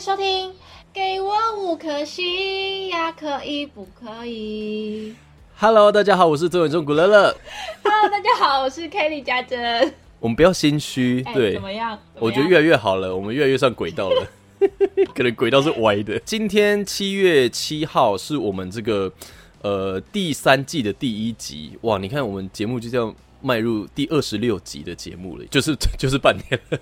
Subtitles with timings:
[0.00, 0.50] 迎收听，
[0.94, 5.14] 给我五颗星呀，可以不可以
[5.58, 7.36] Hello，大家好，我是周远中古乐乐。
[7.84, 9.92] ？Hello，大家好，我是 Kelly 家珍。
[10.18, 11.52] 我们不要心虚，哎对？
[11.52, 14.26] 怎么样我觉得越来越好了，我们越来越上轨道了。
[15.14, 16.18] 可能轨道是歪的。
[16.20, 19.12] 今天七月七号是我们这个
[19.60, 21.98] 呃第三季的第一集，哇！
[21.98, 26.78] 你看我们节目就这样迈入第二十六集的节目了，就是 就是半年了。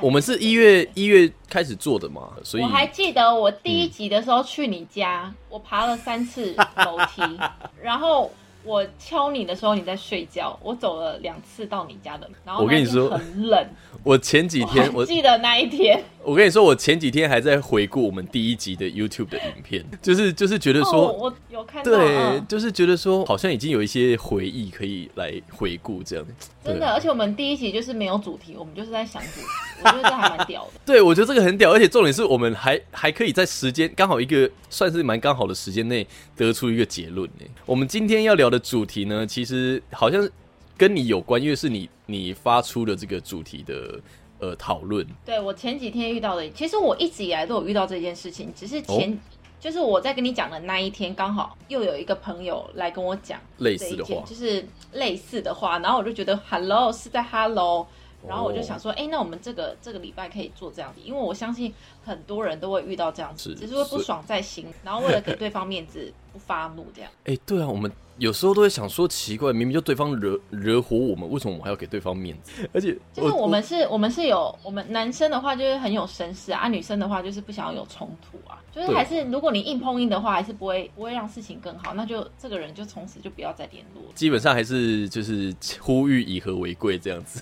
[0.00, 7.22] 我们是一月一月开始做的嘛，所以我还记得我第一集的时候去你家，我爬了三次楼梯，
[7.82, 8.30] 然后
[8.68, 13.66] 我敲你的时候你在睡觉，我走了两次到你家的，然后我跟你说很冷，
[14.04, 21.08] 我前几天我记得那一天，我跟你说，我前几天还在回顾我们第一集的 YouTube 的影片， 就是就是觉得说。
[21.08, 26.26] 哦、我有看到，对，嗯就是觉得说，好像已经有一些回忆可以来回顾这样。
[26.62, 29.46] 真的，而且我们第一集就是没有主题，我们就是在想主题，
[29.82, 30.72] 我觉得这还蛮屌的。
[30.84, 37.46] 对，我觉得这个很屌，而且重点是我们还还可以在时间刚好一个算是蛮刚好的时间内得出一个结论呢。
[37.64, 40.28] 我们今天要聊的主题呢，其实好像
[40.76, 44.00] 跟你有关，因为是你你发出的这个主题的
[44.38, 45.06] 呃讨论。
[45.24, 49.16] 对我前几天遇到的，其实我一直以来都有遇到这件事情，只是前、哦
[49.60, 57.86] 就是我在跟你讲的那一天，刚好又有一个朋友来跟我讲类似的话就是类似的话，然后我就觉得 hello 是在 hello。
[58.26, 61.72] 然后我就哦想说，哎、那我们这个这个礼拜可以做这样子，因为我相信
[62.04, 67.10] 很多人都会遇到这样子，是只是会不爽在心，然后为了给对方面子不发怒这样。
[67.24, 72.68] 哎、对啊，我们有时候都会想说，奇怪，明明就对方惹惹火我们，为什么我们还要给对方面子？
[72.72, 87.40] 而且 就是我们是，我们是有我们男生的话就是很有绅士啊，啊女生的话就是不想要有冲突啊，就是还是如果你硬碰硬的话，还是不会不会让事情更好，那就这个人就从此就不要再联络，基本上还是就是 呼吁以和为贵这样子。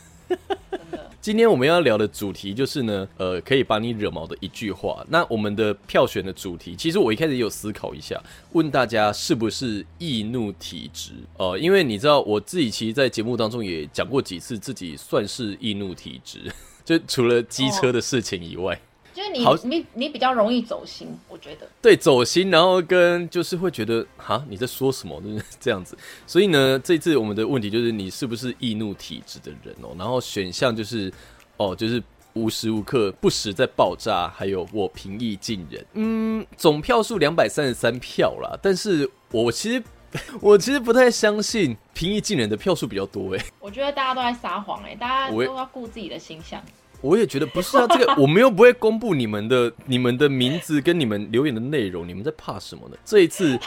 [1.21, 5.05] 今天我们要聊的主题就是呢，呃，可以把你惹毛的一句话。
[5.09, 8.23] 那我们的票选的主题，其实我一开始有思考一下，
[8.53, 11.11] 问大家是不是易怒体质？
[11.37, 16.41] 呃，因为你知道我自己其实，在节目当中也讲过几次，自己算是易怒体质，
[16.85, 18.81] 就除了机车的事情以外。
[19.17, 21.67] 就是你好你你比较容易走心，我觉得。
[21.81, 25.97] 对走心，然后跟就是会觉得哈你在说什么，就 是这样子。
[26.27, 29.97] 所以呢，这次我们的问题就是你是不是易怒体质的人哦？
[29.99, 31.11] 然后选项就是
[31.57, 32.03] 哦，就是
[32.35, 35.87] 无时无刻不时在爆炸，还有我平易近人。
[35.95, 39.83] 嗯，总票数两百三十三票啦，但是我其实
[40.43, 43.43] 我其实不太相信平易近人的票数比较多诶。
[43.61, 46.63] 我觉得大家都在撒谎哎，大家都要顾自己的形象。
[47.01, 52.97] 我也觉得不是啊， 这个我们又不会公布你们的、你们的名字跟你们留言的内容，你们在怕什么呢？
[53.05, 53.59] 这一次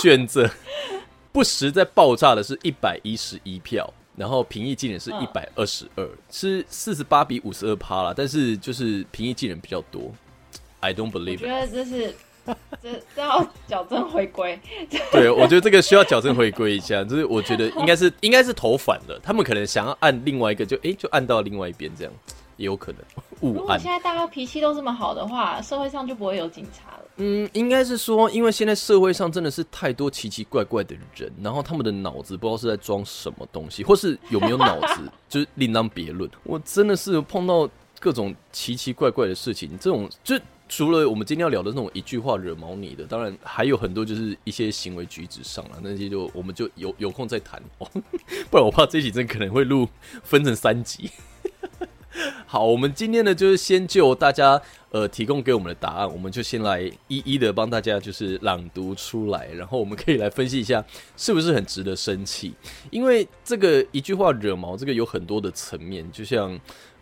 [0.00, 0.48] 选择
[1.32, 10.12] 不时在爆炸的是一百一十一票，然后平易近人是一百二十二，是四十八比五十二趴啦，但是就是平易近人比较多。
[10.80, 11.48] I don't believe 我觉。
[11.48, 12.14] 得这是
[12.82, 14.60] 这这要矫正回归。
[15.10, 22.12] 对，我觉得这个需要矫正回归一下，就是我觉得应该是应该是投反了，他们可能想要按另外一个就，诶就按到另外一边这样，
[22.56, 23.00] 也有可能
[23.40, 23.90] 误按如果现。
[23.90, 27.00] 在大家脾气都这么好的话，社会上就不会有警察了。
[27.16, 36.28] 嗯，应该是说，因为现在社会上真的是太多奇奇怪怪的人，然后他们的脑子不知道是在装什么东西，或是有没有脑子， 就是另当别论。
[36.42, 37.68] 我真的是碰到
[38.00, 40.36] 各种奇奇怪怪的事情，这种就
[40.68, 47.86] 除了我们今天要聊的那种一句话惹毛你的，当然还有很多就是一些行为举止上了，那些就我们就有有空再谈哦，
[48.50, 49.88] 不然我怕这一集真可能会录
[50.24, 51.10] 分成三集。
[52.46, 54.60] 好，我们今天呢，就是先就大家
[54.94, 60.82] 呃提供给我们的答案，我们就先来一一的帮大家就是朗读出来，然后我们可以来分析一下
[61.16, 62.54] 是不是很值得生气。
[62.92, 66.56] 因为这个一句话惹毛，这个有很多的层面，就像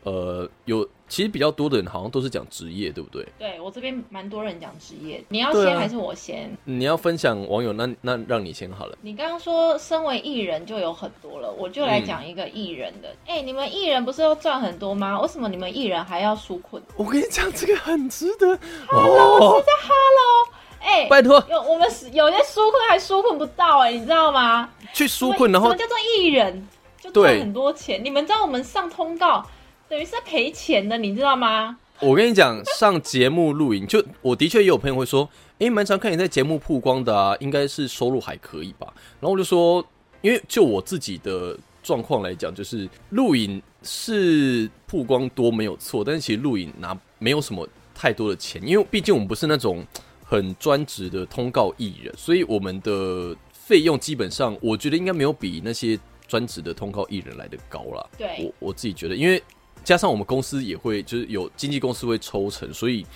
[0.05, 3.29] 呃有其实比较多的人好像都是讲职业，对不对？
[3.39, 6.50] 对我这边蛮多人讲职业，你要先还是我先？
[6.65, 8.97] 你要分享网友，那那让你先好了。
[9.03, 13.15] 你刚刚说身为艺人就有很多了，我就来讲一个艺人的。
[13.27, 15.21] 哎、你们艺人不是要赚很多吗？
[15.21, 18.58] 为什么你们艺人还要纾困我跟你讲，这个很值得
[18.88, 20.52] ？Hello，哦是，在 Hello。
[20.84, 24.69] 哎、拜托有我们是有些纾困还纾困不到哎、你知道吗？
[24.93, 26.69] 去纾困，然后什么叫做艺人
[27.00, 28.05] 就对赚很多钱？
[28.05, 29.46] 你们知道我们上通告
[29.88, 31.76] 等于是在赔钱的，你知道吗？
[32.00, 35.28] 我跟你讲，上节目录影，就我的确也有朋友会说，
[35.61, 38.93] 哎，蛮常看你在节目曝光的啊，应该是收入还可以吧？
[39.20, 39.85] 然后我就说，
[40.20, 49.83] 因为就我自己的状况来讲，就是录影是曝光多没有错，但是其实录影拿没有什么太多的钱，因为毕竟我们不是那种
[50.23, 55.99] 很专职的通告艺人，所以我们的费用基本上，我觉得应该没有比那些
[56.29, 58.06] 专职的通告艺人来的高啦。
[58.19, 59.43] 对我我自己觉得，因为
[59.83, 63.06] 加上我们公司也会就是有经纪公司会抽成，所以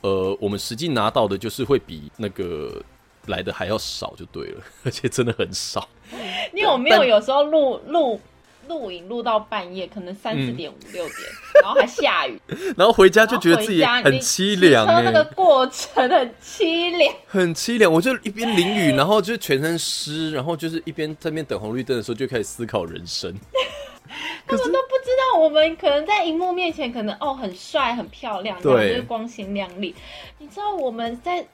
[0.00, 2.82] 呃，我们实际拿到的就是会比那个
[3.26, 5.88] 来的还要少，就对了， 而且真的很少。
[6.52, 8.20] 你有没有有时候录录
[8.68, 11.16] 录影录到半夜，可能三四点五六点，
[11.62, 12.40] 然后还下雨，
[12.76, 17.14] 然后回家就觉得自己很凄凉骑车那个哎，过程很凄凉。
[17.26, 17.92] 很凄凉。
[17.92, 23.34] 我就一边淋雨，然后就全身湿，然后就是一边在那边等红绿灯的时候，就开始思考人生。
[24.46, 29.94] 他们都不知道我们可能在荧幕面前，可能哦很帅很漂亮，对就是光鲜亮丽。
[30.38, 31.46] 你知道我们在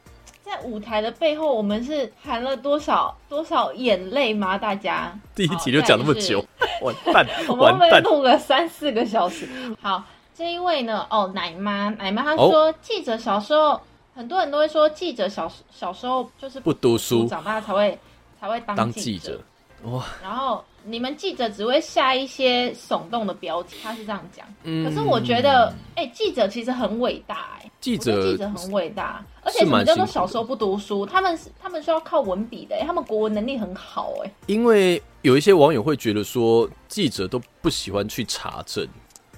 [0.47, 4.57] 在舞台的背后，我们是含了多少多少眼泪吗？
[4.57, 6.43] 大家第一集就讲那么久，
[6.81, 8.01] 完蛋， 我们会完蛋。
[8.01, 9.49] 不会录了三四个小时？
[9.83, 13.81] 好，这一位呢，哦，奶妈，奶妈她哦说，记者小时候，
[14.15, 17.99] 很多人都会说，记者小小时候就是不读书长大才会
[18.41, 19.41] 才会当当记记者，
[19.85, 24.47] 哇，然后你们记者只会下一些耸动的标题，他是这样讲。
[24.65, 31.07] 嗯可是我觉得，哎、记者其实很伟大、哎，记者记者很伟大，而且是什么叫做蛮辛苦的小时候不读书？
[31.07, 38.87] 他们是他们需要靠文笔的、哎他们国文能力很好、哎，因为有一些网友会觉得说，记者都不喜欢去查证，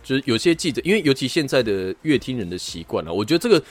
[0.03, 3.63] 就是有些记者，因为尤其现在的乐听人的习惯了，我觉得这个。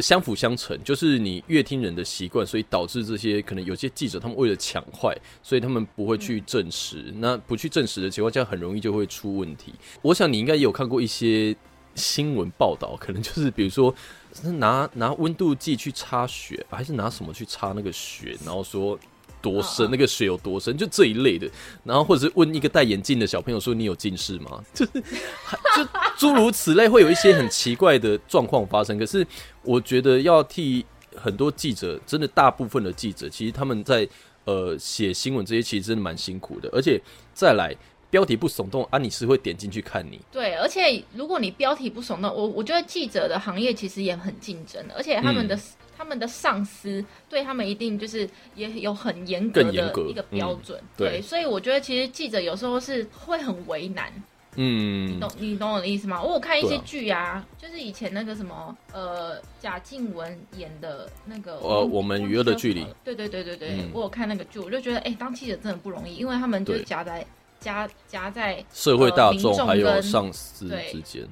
[0.00, 7.12] 相辅相成，就是你越听人的习惯，所以导致这些可能有些记者他们为了抢快，所以他们不会去证实。
[7.16, 9.72] 那不去证实的情况下，很容易就会出问题。
[10.02, 11.54] 我想你应该也有看过一些
[11.94, 13.94] 新闻报道，可能就是比如说
[14.58, 18.98] 拿拿温度计去插血，还是拿什么去插那个血，然后说
[19.46, 21.48] 多深，那个水有多深，就这一类的。
[21.84, 24.92] 然后或者是问一个戴眼镜的小朋友说：“你有近视吗？”就是
[25.76, 25.86] 就
[26.18, 28.98] 诸如此类，会有一些很奇怪的状况发生。
[28.98, 29.24] 可是
[29.62, 30.84] 我觉得要替
[31.14, 34.08] 很多记者，真的大部分的记者，其实他们在
[34.46, 36.68] 呃写新闻这些，其实真的蛮辛苦的。
[36.72, 37.00] 而且
[37.32, 37.72] 再来
[38.10, 40.20] 标题不耸动啊，你是会点进去看你。
[40.32, 45.60] 对，而且如果你标题不耸动，我我觉得记者的行业其实也很竞争的，而且他们的、嗯
[45.96, 49.72] 他们的上司对他们一定就是也有很严格的
[50.08, 54.12] 一个标准，嗯对所以我觉得其实记者有时候是会很为难，
[54.56, 56.22] 嗯，你懂你懂我的意思吗？
[56.22, 63.90] 我有看一些剧啊，就是以前那个什么呃贾静雯演的那个呃我们娱乐的距离对对对对对，嗯。
[63.92, 67.26] 我有看那个剧，我就觉得哎、当记者真的不容易，因为他们就是夹在
[67.58, 71.26] 夹夹在社会大众众还有跟上司之间，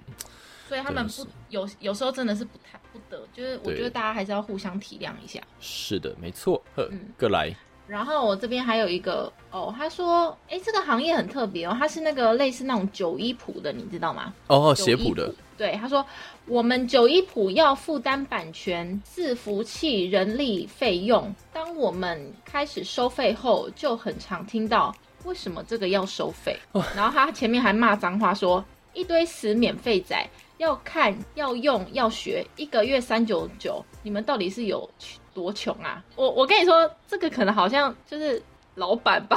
[0.69, 5.41] 所以他们不有有时候真的是不太不得，就是我觉得大家还是要互相体谅一下。
[5.59, 6.63] 是的，没错。
[6.77, 7.53] 呵嗯，各来。
[7.87, 14.33] 然后我这边还有一个哦，他说，哎，这个行业很特别哦，它是那个类似那种九一谱的，你知道吗？
[14.47, 16.03] 哦，写谱的，对，他说
[16.47, 21.31] 我们九一谱要负担版权、伺服器、人力费用。
[21.53, 24.95] 当我们开始收费后，就很常听到
[25.25, 26.57] 为什么这个要收费？
[26.97, 28.65] 然后他前面还骂脏话说
[28.95, 30.27] 一堆死免费仔，
[30.59, 34.89] 要看、要用、要学，一个月三九九，你们到底是有
[35.33, 36.03] 多穷啊？
[36.15, 38.43] 我我跟你说，这个可能好像就是
[38.77, 39.37] 老板吧。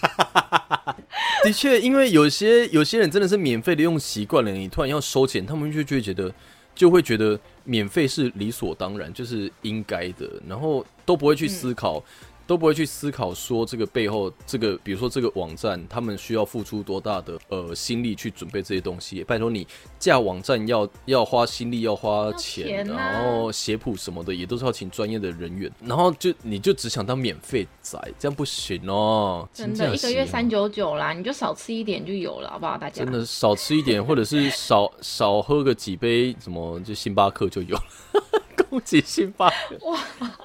[1.44, 6.34] 的确，因为有些有些人真的是免费的用习惯了，你突然要收钱，他们就就会觉得
[6.74, 12.02] 就会觉得免费是理所当然，就是应该的，然后都不会去思考。
[12.48, 19.22] 都不会去思考说这个背后，这个比如说这个网站，他们需要付出多大的呃心力去准备这些东西。
[19.22, 19.66] 拜托你
[19.98, 29.46] 架网站要要花心力，要花钱，然后写谱什么的也都是要请专业的人员，然后就你就只想当免费仔，这样不行哦。
[29.52, 32.78] 真的，一个月三九九啦，你就少吃一点就有了，好不好？
[32.78, 37.82] 大家真的 少吃一点，或者是少少喝个几杯什么，就星巴克就有了。
[38.64, 39.76] 恭喜星巴克！
[39.82, 39.98] 哇，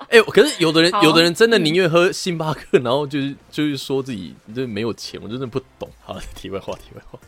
[0.10, 5.90] 哎、可是有的人有的人真的宁愿喝星巴克，然后就是就是说自己就是没有钱，我真的不懂。
[6.04, 7.20] 好， 题外话，题外话，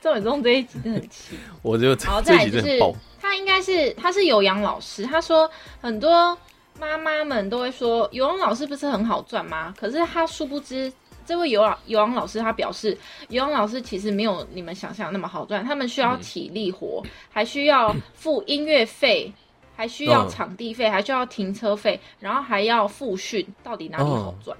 [0.00, 1.38] 郑伟忠这一集真的很气。
[1.62, 2.94] 我就这好，这一集真的很爆。
[3.20, 5.50] 他应该是他是有氧老师，他说
[5.80, 6.36] 很多
[6.78, 9.74] 妈妈们都会说有氧老师不是很好赚吗？
[9.78, 10.92] 可是他殊不知。
[11.28, 12.96] 这位游老游王老师他表示，
[13.28, 19.30] 游王老师其实没有你们想象那么好赚，他们需要体力活，还需要付音乐费，
[19.76, 24.56] 还需要嗯场地费，还需要停车费，然后还要复训，到底哪里好赚？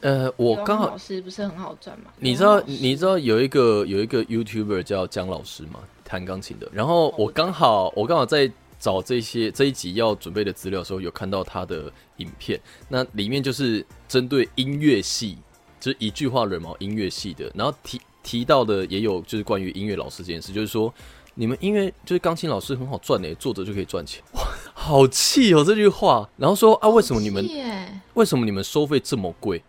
[0.00, 2.06] 呃，我有刚好老师不是很好赚吗？
[2.18, 5.80] 你知道你知道有一个有一个 YouTuber 叫姜老师吗？
[6.04, 6.66] 弹钢琴的。
[6.72, 12.58] 然后我刚好我刚好在找这些这一集要准备的资料的时候，有看到他的影片。
[12.88, 15.36] 那里面就是针对音乐系，
[15.82, 17.50] 就是一句话惹毛音乐系的。
[17.56, 20.94] 然后提提到的也有就是关于音乐老师这件事，就是说
[21.34, 24.22] 你们音乐就是钢琴老师很好赚的，坐着就可以赚钱。
[24.34, 26.28] 哇，好气哦这句话。
[26.36, 27.44] 然后说啊，为什么你们
[28.14, 29.60] 为什么你们收费这么贵？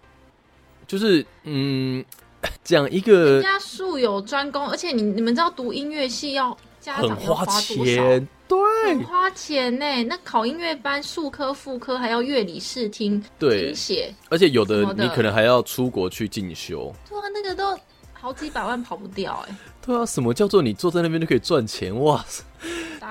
[0.85, 2.05] 就是嗯，
[2.63, 7.45] 讲一个人家术有专攻，而且你你们知道读音乐系要家很花？
[7.45, 10.03] 钱，对很花钱呢。
[10.03, 16.93] 那考音乐班、数科、副科，还要乐理试听、对听写，而且有的你可能还要出国去进修。
[17.09, 17.79] 对啊，那个都
[18.11, 19.55] 好几百万跑不掉哎。
[19.81, 21.97] 对啊，什么叫做你坐在那边就可以赚钱？
[22.03, 22.43] 哇，傻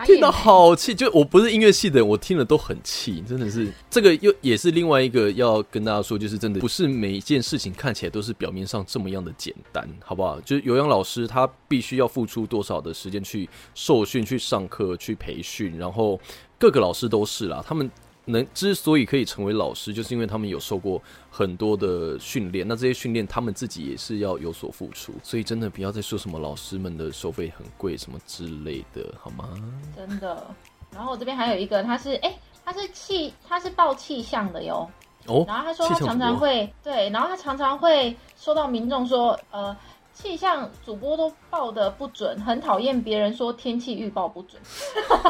[0.04, 0.94] 听到好气！
[0.94, 3.72] 就我不是音乐系的人，我听了都很气，真的是。
[3.90, 10.40] 这个又也是另外一个要跟大家说，就是真的不是每一件事情看起来都是表面上这么样的简单，好不好？
[10.40, 16.20] 就是有氧老师他必须要付出多少的时间去受训、去上课、去培训，然后
[16.58, 17.90] 各个老师都是啦，他们。
[18.25, 22.67] 能之所以可以成为老师，就是因为他们有受过很多的训练。
[22.67, 25.12] 那这些训练，他们自己也是要有所付出。
[25.23, 29.49] 所以真的不要再说什么老师们的收费很贵什么之类的，好吗？
[29.97, 30.47] 真的。
[30.93, 34.88] 然后我这边还有一个，他是哎、他是气，他是报气象的哟。
[35.26, 39.76] 哦，然后他说他常常会对，然后他常常会收到民众说，呃，
[40.14, 44.61] 气象主播都报的不准，很讨厌别人说天气预报不准。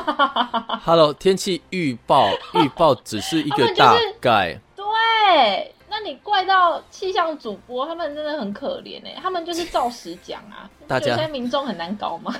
[0.84, 10.68] Hello，天气预报预报只是一个大概，对，那你怪到气象主播，他们真的很可怜哎，他们就是照实讲啊。
[10.88, 12.34] 大家民众很难搞吗？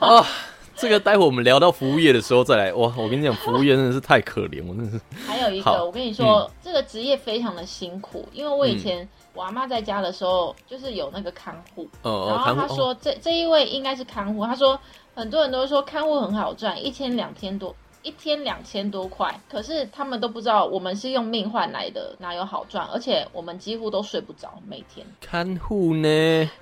[0.00, 0.26] 啊。
[0.78, 2.70] 这个待会我们聊到服务业的时候再来。
[2.74, 5.00] 哇，我跟你讲，服务业真的是太可怜，我真的是。
[5.26, 14.78] 还有一好个，我跟你说，这个职业非常的辛苦，因为我以前、我阿妈在家的时候，就是有那个看护，哦，然后看护哦他说、这这一位应该是看护，他说
[15.14, 17.74] 很多人都说看护很好赚，一天两千多。
[18.02, 22.86] 一天两千多块，可是他们都不知道我们是用命换来的，哪有好赚？
[22.92, 26.08] 而且我们几乎都睡不着，每天看护呢？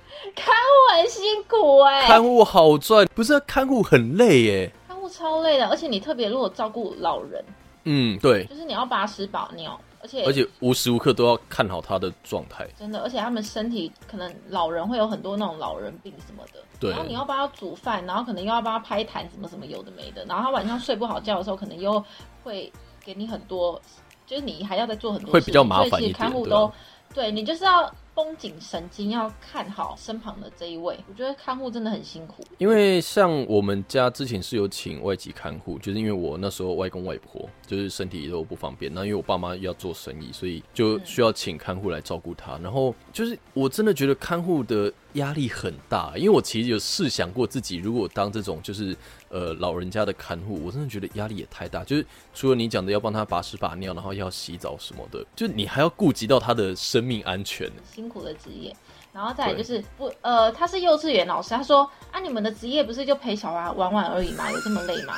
[0.35, 4.71] 看护很辛苦哎、看护好赚，不是啊看护很累耶。
[4.87, 7.45] 看护超累的，而且你特别如果照顾老人，
[7.83, 12.67] 嗯，对，就是你要把屎把尿，而且而且无时无刻都要看好他的状态。
[12.77, 22.03] 真的，而且他们身体可能老人会有很多那种老人病什么的，对然后你要帮他煮饭，然后可能又要帮他拍痰什么什么有的没的，然后他晚上睡不好觉的时候，可能又
[22.43, 22.71] 会
[23.03, 23.81] 给你很多，
[24.27, 26.71] 就是你还要再做很多事会比较麻烦看护都
[27.13, 30.99] 对你就是要绷紧神经，要看好身旁的这一位。
[31.07, 42.57] 我觉得看护真的很辛苦，因为像我们家之前是有请外籍看护，就是因为我那时候外公外婆就是身体都不方便，那因为我爸妈要做生意，所以就需要请看护来照顾他。
[42.59, 48.95] 然后就是我真的觉得看护的压力很大，因为我其实有试想过自己如果当这种就是
[49.29, 51.83] 呃老人家的看护，我真的觉得压力也太大。
[51.83, 57.71] 就是除了你讲的要帮他把屎把尿，然后要洗澡什么的，就你还要顾及到他的生命安全。
[57.93, 58.75] 辛苦的职业。
[59.15, 64.51] 然后再来就是不呃，他是幼稚园老师，他说啊，你们的职业不是就陪小孩玩玩而已吗？
[64.51, 65.13] 有这么累吗？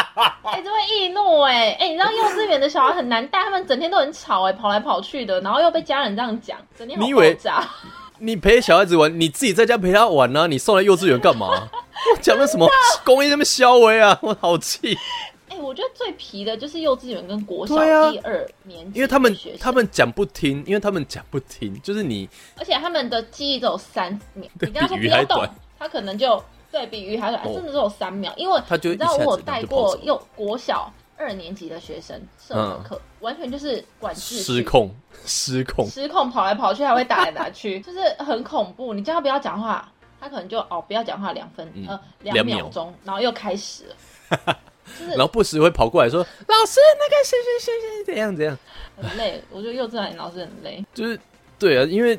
[0.42, 7.38] 哎、这会易怒哎、哎、你知道幼稚园的小孩很难带，他们整天都很吵哎、跑来跑去的，然后又被家人这样讲，整天好你以为。
[8.18, 11.48] 你陪小孩子玩，你自己在家陪他玩呢、你送来幼稚园干嘛？
[12.14, 12.68] 我讲的什么
[13.04, 15.31] 公益那么消微啊，我好气，哎、
[15.62, 22.28] 我觉得最皮的就是幼稚园跟国小对啊一二年级，因为他们他们讲不听，因为他们讲不听，就是你
[22.58, 25.46] 而且他们的记忆只有三秒，你跟他说比不要动
[25.78, 27.52] 他可能就对比鱼还短，哦。
[27.54, 28.32] 真的只有三秒。
[28.36, 34.90] 因为他就你知道我带过幼国小二年级的学生社科课，完全就是管制失控
[35.26, 38.94] 失控，失控跑来跑去，还会打来打去， 就是很恐怖。
[38.94, 42.44] 你叫他不要讲话，他可能就哦不要讲话两分、嗯呃两秒。
[42.44, 44.56] 两秒钟，然后又开始了，
[44.98, 48.58] 就是然后不时会跑过来说老师那个谁谁谁谁怎样怎样，
[48.96, 49.42] 很累。
[49.50, 50.84] 我觉得幼稚园老师很累。
[50.94, 51.18] 就是
[51.58, 52.18] 对啊，因为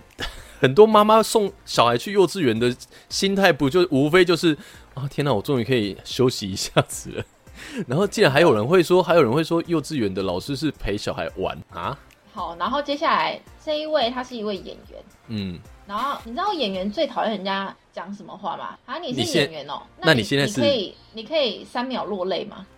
[0.60, 2.74] 很多妈妈送小孩去幼稚园的
[3.10, 4.58] 心态不就无非就是
[4.94, 7.24] 啊天哪，我终于可以休息一下子了。
[7.88, 11.98] 然后竟然还有人会说，还有人会说幼稚园的老师是陪小孩玩啊？
[12.34, 18.78] 好，然后接下来这一位他是一位演员，嗯，然后你知道演员最讨厌人家讲什么话吗？
[18.86, 22.66] 啊，你是演员哦，那你你现在是你可以你可以三秒落泪吗？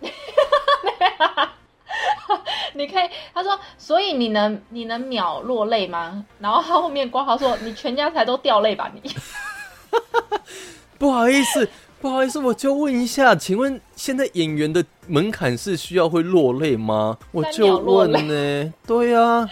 [2.74, 6.24] 你可以，他说，所以你能你能秒落泪吗？
[6.38, 9.00] 然后他后面挂号说，你全家才都掉泪吧你。
[10.98, 11.66] 不好意思，
[12.00, 17.16] 不好意思，我就问一下，请问现在演员的门槛是需要会落泪吗？
[17.32, 19.48] 我就问呢，对呀、啊，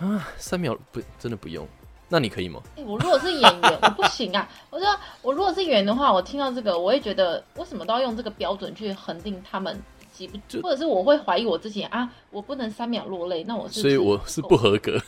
[0.00, 1.66] 啊，三秒不真的不用，
[2.12, 2.60] 那你可以吗？
[2.76, 4.46] 哎、我如果是演员，我不行啊！
[4.68, 4.88] 我说
[5.22, 9.80] 我如果是演员的话，我听到这个，我会觉得为什么都要用这个标准去恒定他们
[10.12, 14.76] 极不就，或者是我会怀疑我自己啊，我不能三秒落泪，那我是不所以我是不合。
[14.82, 15.00] 格。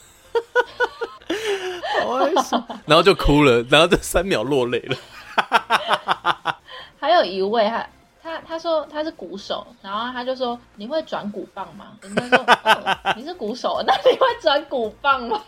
[2.86, 4.96] 然后就哭了，然后就三秒落泪了。
[6.98, 7.86] 还有一位他
[8.22, 11.96] 他他说他是鼓手，然后他就说你会转鼓棒吗？
[12.02, 15.42] 人家说、哦、你是鼓手，那你会转鼓棒吗？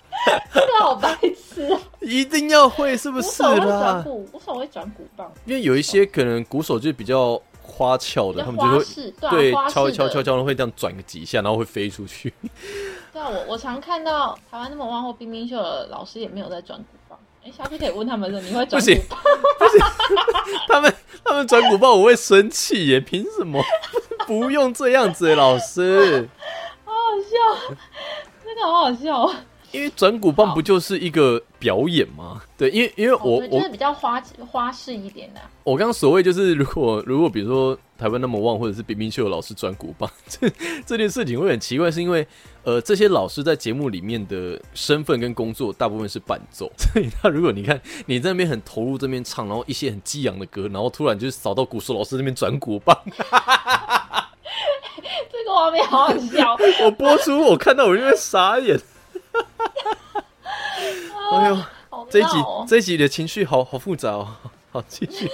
[0.53, 1.81] 这个好白痴啊！
[2.01, 4.03] 一定要会是不鼓是手会转啦？
[4.03, 8.85] 鼓，鼓手会转鼓棒，因为有一些可能鼓手就比较花俏的，他们就会
[9.31, 12.35] 对敲一敲敲敲，会这样转个几下，然后会飞出去。
[13.13, 17.17] 对啊，我我常看到台湾那么旺或冰冰秀的老师也没有在转鼓棒。
[17.45, 19.19] 哎，下次可以问他们说你会转鼓棒？
[20.69, 23.63] 他们他们转鼓棒我会生气耶，凭什么？
[24.27, 26.29] 不用这样子，老师。
[26.85, 27.75] 好好笑，
[28.45, 29.35] 真的好好笑哦。
[29.73, 32.41] 因为转鼓棒不就是一个表演吗？
[32.57, 40.49] 对，因为因为我、哦对就是比较花花式一点的啊、我刚刚所谓就是，如果如果比如说台湾那么旺，或者是冰冰秀老师转鼓棒， 这
[40.87, 42.25] 这件事情会很奇怪，是因为
[42.65, 52.99] 呃这些老师在节目里面的身份跟工作大部分是伴奏， 所以他如果你看你在那边很投入这边唱，然后一些很激昂的歌，然后突然就是扫到鼓手老师那边转鼓棒，
[55.31, 56.57] 这个画面好好笑。
[56.83, 58.81] 我播出我看到我就会傻眼。
[61.33, 61.57] 哎呦，
[61.91, 62.31] 好这一集
[62.69, 64.29] 这一集的情绪好好复杂哦，
[64.73, 65.29] 好继续。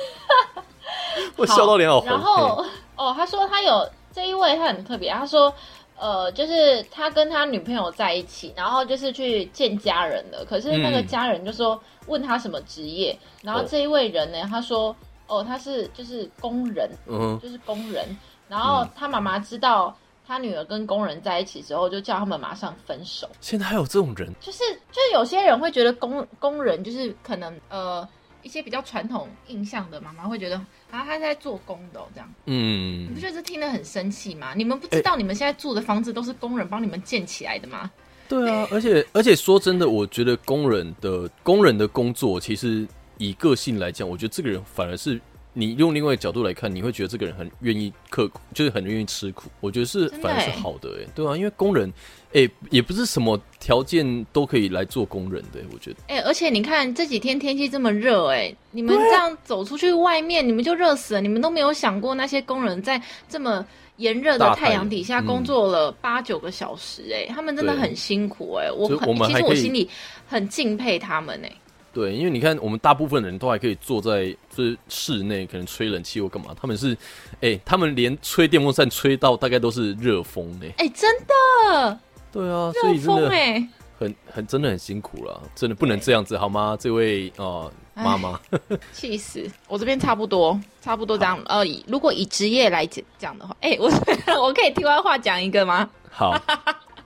[1.37, 2.09] 我笑到脸好红。
[2.09, 2.65] 然后
[2.97, 5.53] 哦，他说他有这一位他很特别，他说
[6.01, 10.45] 呃，就是他跟他女朋友在一起，然后就是去见家人了。
[10.49, 18.05] 可是那个嗯家人就说问他什么职业，然后哦这一位人呢，他说哦，他是就是工人，嗯，就是工人。
[18.49, 19.95] 然后他妈妈知道
[20.27, 23.29] 他女儿跟工人在一起之后，就叫他们马上分手。
[23.41, 28.09] 现在还有这种人，就是就是有些人会觉得工工人就是可能呃
[28.43, 30.57] 一些比较传统印象的妈妈会觉得
[30.91, 34.53] 啊他在做工的、哦、这样，嗯你嗯不，觉得这听得很生气吗？
[34.57, 37.91] 你们不知道你们现在住的房子都是工人帮你们建起来的吗？
[38.29, 42.87] 对啊，而且而且说真的，我觉得工人的工人的工作，其实
[43.19, 45.21] 以个性来讲，我觉得这个人反而是
[45.61, 49.51] 你用另外一个角度来看，你会觉得这个人很愿意刻苦，就是很愿意吃苦。
[49.61, 51.93] 我觉得是反而是欸好的、欸，对啊，因为工人，
[52.33, 55.97] 哎、也不是什么条件都可以来做工人的、欸我觉得。
[56.09, 61.21] 哎、而且你看这几天天气这么热，哎，你们这样走出去外面，你们就热死了。
[61.21, 63.63] 你们都没有想过那些工人在这么
[63.97, 69.87] 炎热的太阳底下嗯工作了八九个小时，哎，他们真的很辛苦，哎，我很我其实我心里
[70.27, 71.53] 很敬佩他们，哎。
[71.93, 76.55] 对，因为你看，我们大部分人都还可以坐在就是室内，可能吹冷气或干嘛。
[76.61, 76.97] 他们是，
[77.41, 80.67] 哎、他们连吹电风扇吹到大概都是热风呢。
[80.79, 82.01] 哎、真的
[82.33, 86.77] 对啊，所热以真的风哎、很很真的很辛苦了，真的不能这样子好吗？
[86.79, 88.41] 这位啊哎妈妈，
[88.95, 89.45] 气死！
[89.67, 91.43] 我这边差不多，差不多这样。
[91.47, 93.91] 呃，以如果以职业来讲讲的话，哎、我
[94.41, 95.91] 我可以题外话讲一个吗？
[96.09, 96.41] 好，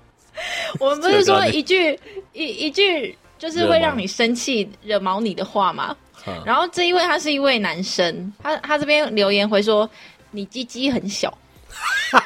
[0.78, 1.98] 我们不是说这个一句
[2.34, 5.94] 一一句就是会让你生气、惹毛你的话嘛？
[6.26, 9.88] 嗯然后这一位他是一位男生，他他这边留言回说
[10.30, 11.30] 你鸡鸡很小，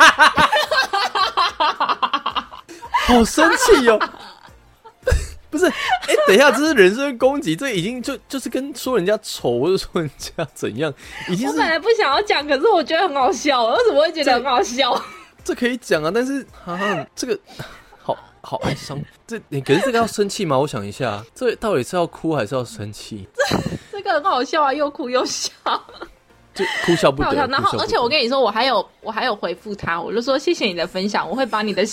[3.09, 3.98] 好生气哦。
[5.50, 10.92] 不是，哎、等一下，这是人身攻击，这已经就就是跟说人家丑或者说人家怎样，
[11.28, 15.02] 已经我本来不想要讲，可是我觉得很好笑，我为什么会觉得很好笑？
[15.42, 17.37] 这可以讲啊，但是啊，这个
[18.48, 18.98] 好好哀伤。
[19.26, 20.58] 这你可是这个要生气吗？
[20.58, 23.28] 我想一下，这到底是要哭还是要生气？
[23.37, 23.56] 这
[23.92, 25.52] 这个很好笑啊，又哭又笑。
[26.54, 27.46] 就哭笑不得。
[27.46, 31.84] 然后，而且我跟你说，我还有我还有回复他，我就说谢谢你的分享，我会把你的，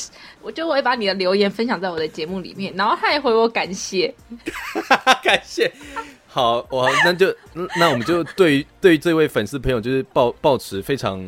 [0.42, 2.74] 我就会把你的留言分享在我的节目里面。
[2.76, 4.12] 然后他也回我感谢，
[5.22, 5.72] 感谢。
[6.26, 11.24] 好，我那就嗯那我们就对对这位粉丝朋友就是抱抱持非常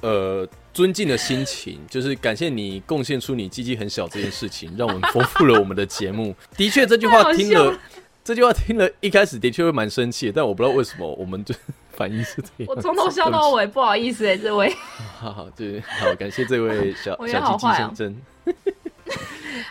[0.00, 6.34] 呃尊敬的心情，就是感谢你贡献出你鸡鸡很小这件事情，让我们丰富了我们的节目。
[6.56, 7.78] 的确，这句话听了
[8.22, 11.54] 这句话听了一开始的确会蛮生气，但我不知道为什么我们就
[11.92, 12.66] 反应是这样。
[12.68, 14.72] 我从头笑到尾，不好意思哎、这位。
[15.18, 18.22] 好好，对，好，感谢这位小小鸡鸡好坏哦先生。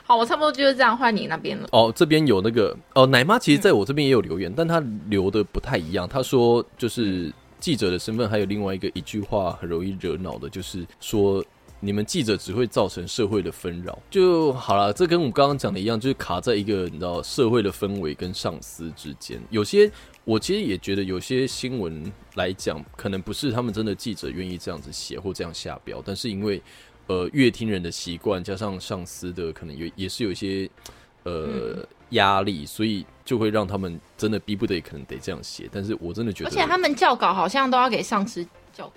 [0.04, 1.68] 好，我差不多就是这样，换你那边了。
[1.72, 6.08] 哦，这边有那个哦，奶妈其实在我这边也有留言，但她留的不太一样。
[6.10, 11.44] 她说就是记者的身份，还有另外一个一句话很容易惹恼的，就是说
[11.82, 14.92] 你们记者只会造成社会的纷扰就好了。
[14.92, 19.40] 这跟我们刚刚讲的一样，就是卡在一个你知道社会的氛围跟上司之间。
[19.50, 19.90] 有些
[20.26, 26.62] 我其实也觉得有些新闻来讲，可能不是他们真的记者愿意这样子写或这样下标，但是因为
[27.08, 30.70] 呃乐听人的习惯，加上上司的可能有也是有一些
[31.24, 35.70] 呃压力，所以就会让他们真的逼不得已，可能得这样写。
[35.72, 38.46] 但是我真的觉得，而且他们教稿好像都要给上司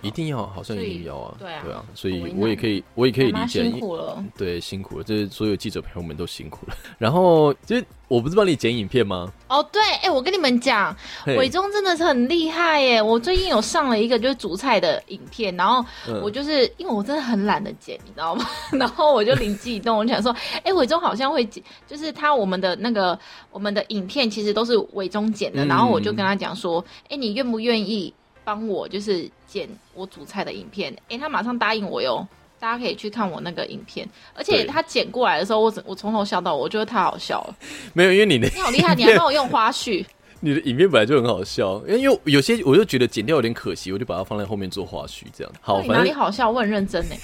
[0.01, 4.23] 一定要，好像一定要啊，对啊对啊，所以我也可以，我也可以理解，辛苦了。
[4.37, 6.75] 对，辛苦了，这是所有记者朋友们都辛苦了。
[6.97, 9.31] 然后就是我不是帮你剪影片吗？
[9.47, 10.95] 哦，对，哎、我跟你们讲，
[11.37, 13.01] 伟忠真的是很厉害耶！
[13.01, 18.45] 我最近有上了一个就是煮菜的影片，然后嗯我就是、因为我真的很懒得剪，你知道吗？
[18.71, 23.17] 然后我就灵机一动，我想说，哎、伟忠好像会剪，就是他我们的那个
[23.51, 30.95] 我们的影片其实都是伟忠剪的，嗯然后我就跟他讲说，哎、你愿不愿意帮我就是剪我煮菜的影片？
[31.09, 32.27] 哎、他马上答应我哟。
[32.59, 37.55] 大家可以去看我那个影片，而且他剪过来的时候，我我从头笑到尾，我觉得太好笑了。
[37.91, 40.05] 没有，因为你的你好厉害，你还帮我用花絮。
[40.39, 45.51] 你的影片本来就很好笑，因为因为有些我就觉得剪掉有点可惜，我就把它放在后面做花絮这样。
[45.59, 46.49] 好，你哪里好笑？
[46.49, 47.15] 我很认真呢。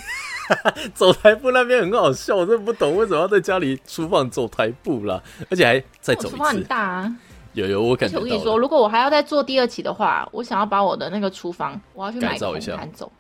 [0.94, 6.64] 走台步那边很好笑，我真的不懂为什么要在家里厨房走台步啦，而且还再走我厨房很。
[6.66, 7.16] 大啊，
[7.54, 13.12] 有有，我感觉我跟你说，如果我还要再做第二期的话，我想要把我的那个厨房，我要去买个红改造一下毯走。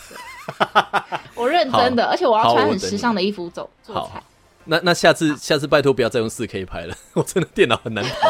[1.35, 4.21] 我认真的， 而且我要穿很时尚的衣服走做好菜。
[4.65, 8.29] 那那下次下次拜托不要再用四 K 拍了，我真的电脑很难跑，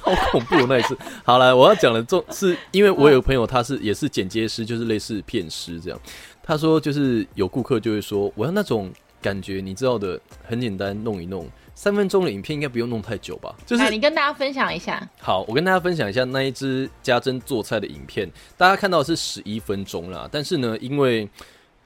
[0.00, 0.96] 好恐怖哦那一次。
[1.24, 6.00] 好了，我要讲的重是因为我有个朋友他是也是剪接师，就是类似片师这样。
[6.42, 8.90] 他说就是有顾客就会说我要那种
[9.20, 13.54] 感觉，你知道的，很简单弄一弄，三分钟的影片应该不用弄太久吧？
[13.66, 15.08] 就是，你跟大家分享一下。
[15.18, 21.28] 好，我跟大家分享一下那一只家珍做菜的影片，大家看到的是十一分钟啦，但是呢，因为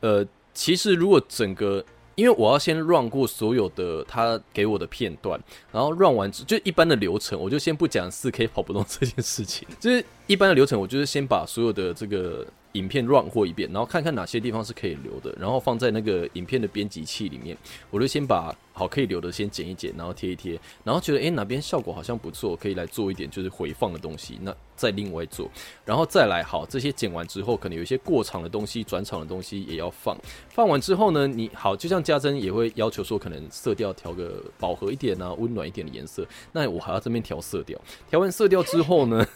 [0.01, 5.38] 呃，其实如果整个因为我要先 run 过所有的他给我的片段，
[5.70, 17.56] 然后 run 完之就一般的流程，我就先不讲四 K 跑不动这件事情，就是一般的流程，我就是先把所有的这个影片 run 过一遍，然后看看哪些地方是可以留的，然后放在那个影片的编辑器里面，
[17.90, 25.50] 我就先把好可以留的先剪一剪，然后贴一贴，然后觉得诶哪边效果好像不错，可以来做一点就是回放的东西，那再另外做，
[25.84, 30.16] 然后再来好这些剪完之后，可能有一些过场的东西、转场的东西也要放，
[30.50, 39.26] 放完之后呢，你好就像家珍也会要求说，可能色调调个饱和一点啊，温暖一点的颜色，那我还要这边调色调，调完色调之后呢，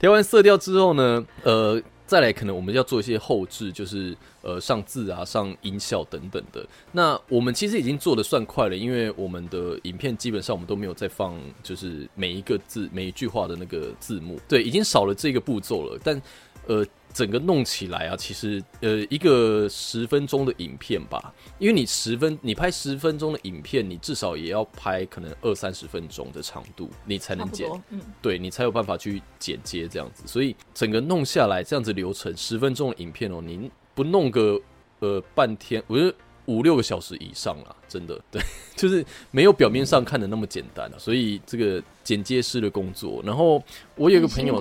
[0.00, 1.80] 调完色调之后呢，呃。
[2.10, 6.66] 再来，可能我们要做一些后置，就是呃上字啊、上音效等等的。
[6.90, 15.96] 那我们其实已经做的算快了，因为我们的影片基本上我们都没有再放，就是每一个字、每一句话的那个字幕，对，已经少了这个步骤了。
[16.02, 16.20] 但
[16.66, 27.68] 呃，整个弄起来啊，其实呃一个十分钟的影片吧，因为你十分你拍十分钟的影片，你至少也要拍可能二三十分钟的长度，你才能剪。
[27.90, 34.60] 嗯，对你才有办法去剪接这样子，所以整个弄下来这样子流程，十分钟的影片哦，您不弄个
[35.00, 36.14] 呃半天，我觉得
[36.46, 38.40] 五六个小时以上啦，真的， 对，
[38.76, 43.62] 就是没有表面上看的那么简单啊，所以这个剪接师的工作，然后
[43.94, 44.60] 我有一个朋友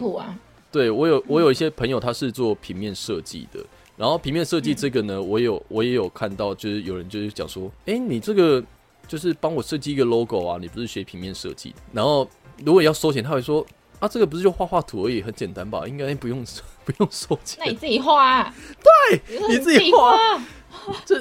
[0.71, 3.59] 对我有我有一些朋友他是做平面设计的，
[3.97, 8.63] 然后平面设计这个呢，我有我也有看到，就是有人就是讲说，哎、你这个
[9.07, 12.27] 就是帮我设计一个 logo 啊，你不是学平面设计，然后
[12.63, 13.65] 如果要收钱，他会说。
[13.99, 15.85] 啊，这个不是就画画图而已，很简单吧？
[15.85, 16.41] 应该不用
[16.85, 17.59] 不用收钱。
[17.59, 20.17] 那你自己画啊，对你你自己画
[20.69, 21.19] 画，这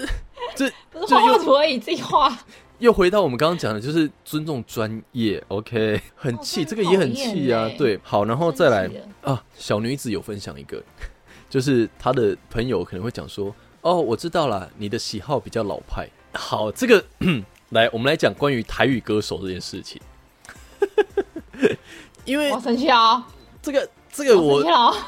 [0.54, 2.38] 这不是画画图而已，自己画。
[2.78, 5.42] 又回到我们刚刚讲的，就是尊重专业。
[5.48, 7.62] OK，很哦气，这个也很气啊。
[7.64, 8.88] 欸对，好，然后再来
[9.22, 10.82] 啊，小女子有分享一个，
[11.50, 16.08] 就是她的朋友可能会讲说，哦，我知道了，你的喜好比较老派。
[16.34, 17.04] 好，这个
[17.70, 20.00] 来，我们来讲关于台语歌手这件事情，
[22.24, 23.26] 因为我生气啊，
[23.60, 24.62] 这个这个我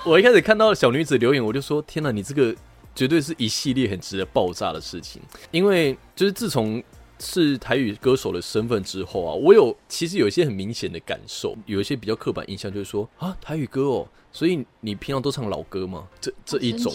[0.05, 2.55] 我一开始看到小女子留言，我就说：“天哪，你这个
[2.95, 6.83] 绝对是一系列很值得爆炸的事情。”因为就是自从
[7.21, 16.09] 是台语歌手的身份之后啊，我有其实有一些很明显的感受，有一些比较刻板印象，就是说啊，台语歌哦，所以你平常都唱老歌吗？
[16.21, 16.93] 这这一种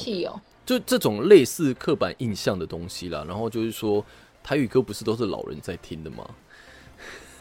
[0.66, 3.24] 就这种类似刻板印象的东西啦。
[3.28, 4.04] 然后就是说，
[4.44, 6.28] 台语歌不是都是老人在听的吗？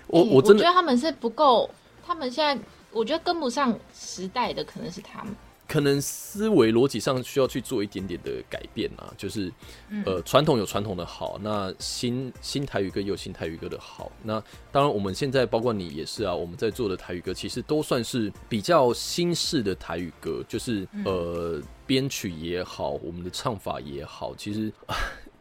[0.06, 1.70] 我欸我真的觉得他们是不够，
[2.06, 5.34] 他们现在我觉得跟不上时代的可能是他们。
[5.74, 9.52] 可能思维逻辑上需要去做一点点的改变啊，就是
[9.88, 14.12] 嗯呃，传统有传统的好，那新新台语歌也有新台语歌的好。
[14.22, 24.72] 那当然，我们现在包括你也是啊，我们在做的台语歌其实都算是比较新式的台语歌，就是嗯呃，编曲也好，我们的唱法也好，其实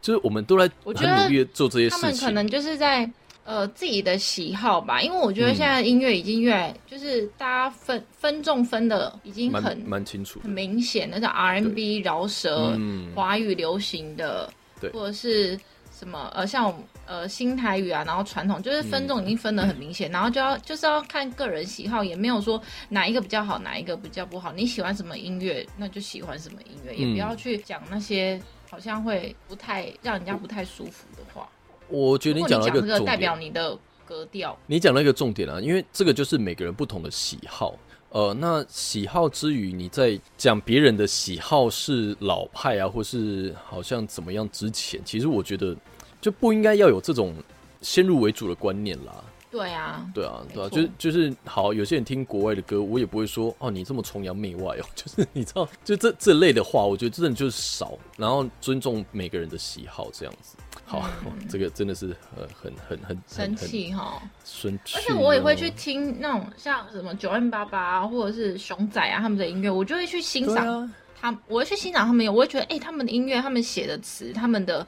[0.02, 2.00] 就是我们都在我觉得很努力的做这些事情。
[2.00, 3.08] 他们可能就是在
[3.44, 14.90] 呃自己的喜好吧，因为我觉得嗯现在音乐已经越来，就是大家分分众分的已经很蛮清楚很，明显，那种 R&B 饶舌、嗯，华语流行的，对。
[14.90, 15.58] 或者是
[15.96, 24.52] 什么呃，像我们呃新台语啊，然后传统就是分众已经分得很明显，然后就要就是要看个人喜好，也没有说哪一个比较好，哪一个比较不好。
[24.52, 31.48] 你喜欢什么音乐，那就喜欢什么音乐，也不要去讲那些好像会不太让人家不太舒服的话。
[31.88, 37.74] 我觉得你讲了一个代个重点，表你的格调，你讲了一个重点啊，因为这个就是每个人不同的喜好。
[38.10, 45.76] 呃，那喜好之余，你在讲别人的喜好是老派啊，或是好像怎么样之前，其实我觉得
[46.20, 47.34] 就不应该要有这种
[47.80, 49.24] 先入为主的观念啦。
[49.50, 60.56] 对啊，对啊，对啊，就是就是好，有些人听国外的歌，我也不会说哦，你这么崇洋媚外哦， 就是你知道，就这这类的话，我觉得真的就是少，然后尊重每个人的喜好这样子。
[60.86, 61.08] 好，
[61.48, 64.22] 这个真的是呃很很很生，气哈。
[64.44, 64.96] 生气。
[64.96, 74.86] 而且我也会去听那种像什么九 N 八八啊，或者是熊仔啊他们的音乐，我就会去欣赏他啊，他，我会去欣赏他们，我会觉得，哎、他们的音乐，他们写的词，他们的。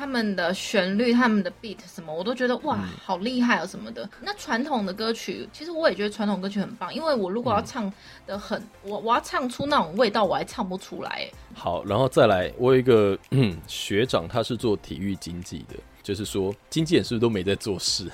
[0.00, 4.08] 他们的旋律、他们的 beat 什么，我都觉得哇，好厉害哦什么的。
[4.22, 7.92] 那传统的歌曲，其实我也觉得传统歌曲很棒，因为我如果要唱
[8.26, 11.10] 的很，我我要唱出那种味道，我还唱不出来。
[11.10, 18.10] 哎好，然后再来，我有一个嗯 学长，他是做体育经济的，就是说经纪人是不是都没在做事？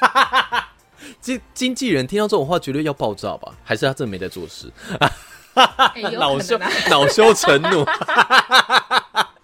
[1.20, 3.52] 经经纪人听到这种话，绝对要爆炸吧？
[3.62, 4.72] 还是他真的没在做事？
[6.18, 6.58] 恼羞！
[6.88, 7.84] 恼羞成怒。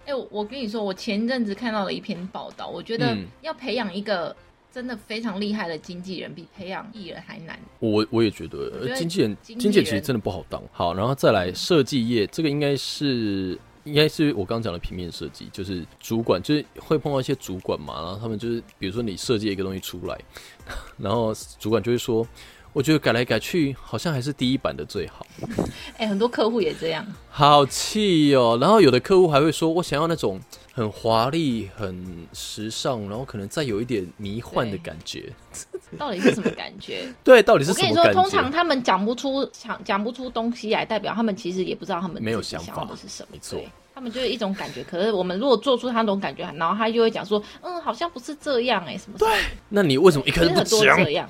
[0.05, 4.35] 哎、我我跟你说，我前一阵子看到了一篇报道，我觉得嗯要培养一个
[4.71, 7.57] 真的非常厉害的经纪人，比培养艺人还难。
[7.79, 10.61] 我我也觉得，经纪人经纪人其实真的不好当。
[10.71, 20.19] 好，然后再来设计业，这个应该是应该是我刚刚讲的平面设计，就是主管就是会碰到一些主管嘛，然后他们就是比如说你设计一个东西出来，
[20.97, 22.27] 然后主管就会说，
[22.75, 25.25] 我觉得改来改去好像还是第一版的最好，
[25.97, 27.07] 哎、很多客户也这样。
[27.29, 28.57] 好气哦。
[28.59, 30.37] 然后有的客户还会说，我想要那种
[30.73, 35.31] 很华丽、很时尚，然后可能再有一点迷幻的感觉。
[35.97, 37.07] 到底是什么感觉？
[37.23, 38.11] 对，到底是我跟你说？
[38.11, 43.29] 通常他们讲不出讲讲不出东西来，代表他们其实也不知道他们没有想想法要的是什么。
[43.31, 44.83] 没错对，他们就是一种感觉。
[44.83, 49.37] 可是我们如果做出他那种感觉，然后他就会讲说，嗯，好像不是这样哎、什么什么的。
[49.69, 50.97] 那你为什么一开始不多讲？
[51.03, 51.27] 这样，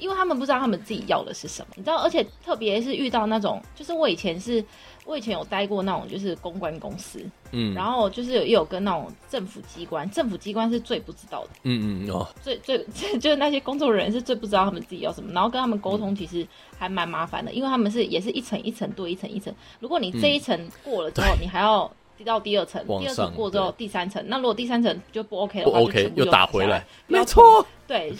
[0.00, 1.98] 因为他们不知道他们自己要的是什么，你知道？
[1.98, 4.64] 而且特别是遇到那种，就是我以前是，
[5.08, 7.72] 我以前有待过那种就是公关公司，嗯。
[7.72, 11.50] 然后就是有也有跟那种政府机关，政府机关是最不知道的。
[11.62, 12.78] 嗯嗯哦，最最
[13.18, 16.00] 就是那些工作人员是最不知道他们自己要什么，然后跟他们沟嗯。
[16.00, 16.46] 通其实
[16.78, 21.90] 还蛮麻烦的，因为他们是也是一层一层对一层一层，如果你这一层过了之后，你还要
[22.24, 28.12] 到第二层，第二层过之后第三层，那如果第三层就不 OK 的不 OK 又打回来没错， 对，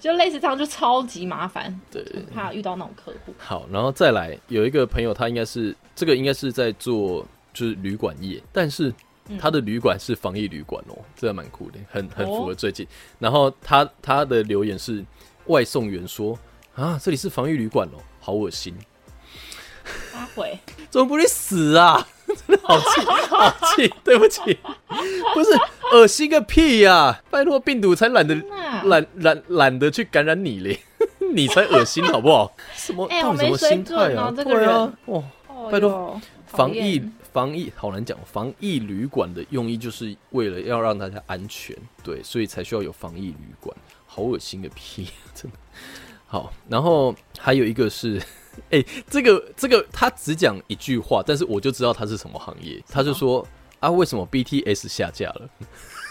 [0.00, 2.04] 就类似这样就超级麻烦，对。
[2.34, 3.34] 怕遇到那种客户。
[3.38, 8.92] 好，然后再来有一个朋友，他应该是这个应该是在做就是旅馆业，但是
[9.28, 12.86] 嗯他的旅馆是防疫旅馆哦，这还蛮酷的，很很符合哦最近。
[13.18, 15.04] 然后他他的留言是
[15.46, 16.38] 外送员说
[16.74, 18.74] 啊，这里是防疫旅馆哦，好恶心，
[20.14, 20.58] 阿悔，
[20.90, 22.06] 怎么不去死啊？
[22.34, 24.40] 真 的好气，好气，对不起，
[25.34, 25.50] 不是
[25.92, 28.34] 恶心个屁呀、拜托，病毒才懒得
[28.84, 30.78] 懒懒懒得去感染你嘞，
[31.34, 32.52] 你才恶心好不好？
[32.76, 33.06] 什么？
[33.06, 34.06] 哎到底什么好没水心态啊？
[34.06, 34.68] 准哦这个人，
[35.06, 43.74] 哇，哦拜托防疫防疫好难讲，防疫旅馆的用意就是为了要让大家安全，对，所以才需要有防疫旅馆。
[44.06, 45.58] 好恶心个屁， 真的。
[46.26, 48.22] 好，然后还有一个是，
[48.70, 52.82] 哎、这个这个他只讲一句话，但是我就知道他是什么行业。
[52.88, 53.46] 他就说
[53.80, 55.48] 啊，为什么 BTS 下架了？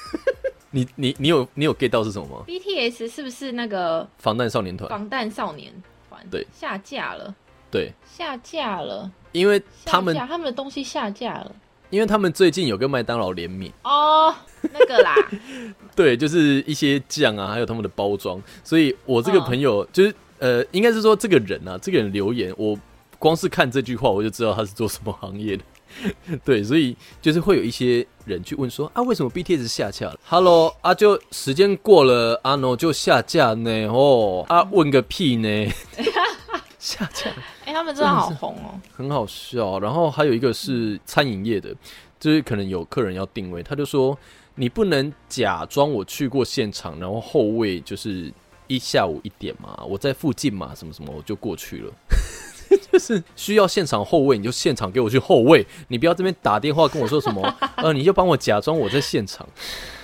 [0.71, 5.71] 你你你有你有 get 到是什么吗？BTS 是不是那个防弹少年团，防弹少年
[6.10, 6.25] 团？
[6.32, 7.36] 对，下架了，
[7.69, 11.56] 对，下架了，因为他们他们的东西下架了。
[11.89, 13.71] 因为他们最近有跟麦当劳联名。
[13.84, 14.34] 哦，
[14.71, 15.13] 那个啦，
[15.95, 22.77] 对，就是一些酱啊，还有他们的包装，所以我这个嗯朋友、就是呃，应该是说这个人啊，这个人留言，我
[23.17, 25.63] 光是看这句话我就知道他是做什么行业的。
[26.43, 33.88] 对，所以就是会有一些人去问说啊，为什么 BTS 下架了？Hello 啊，就时间过了，啊 no 就下架呢？
[33.88, 35.71] 哦啊，问个屁呢？
[36.77, 37.32] 下架
[37.63, 38.77] 哎、他们真的好红哦。
[38.93, 39.79] 很好笑。
[39.79, 41.73] 然后还有一个是餐饮业的，
[42.19, 44.17] 就是可能有客人要定位，他就说
[44.56, 48.29] 你不能假装我去过现场，然后后位就是
[48.76, 51.94] 一下午一点嘛，我在附近嘛，什么什么我就过去了。
[52.92, 59.48] 就是需要现场后卫，你就现场给我去后卫，你不要这边打电话跟我说什么， 呃，你就帮我假装我在现场。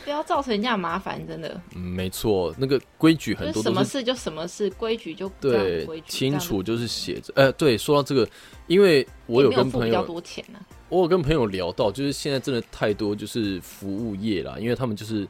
[0.04, 1.60] 不要造成人家的麻烦，真的。
[1.76, 7.34] 嗯，没错，那个规矩很多什么事就什么事，规矩就对规矩清楚，就是写着。
[7.36, 8.28] 呃，对，说到这个，
[8.68, 15.28] 因为我有有跟朋友多钱呢、我有跟朋友聊到，就是现在真的太多就是服务业啦，因为他们就是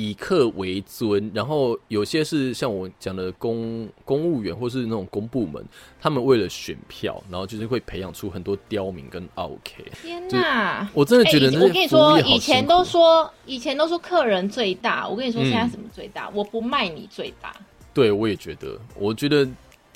[0.00, 5.64] 以客为尊，然后有些是像我讲的公公务员或是那种公部门，
[6.00, 9.84] 他们为了选票，然后就是会培养出很多刁民跟 OK。
[10.00, 10.88] 天哪！
[10.94, 15.08] 我真的觉得我跟你说，以前都说，以前都说客人最大。
[15.08, 16.30] 我跟你说，嗯现在什么最大？
[16.32, 17.52] 我不卖你最大。
[17.92, 19.48] 对我也觉得，我觉得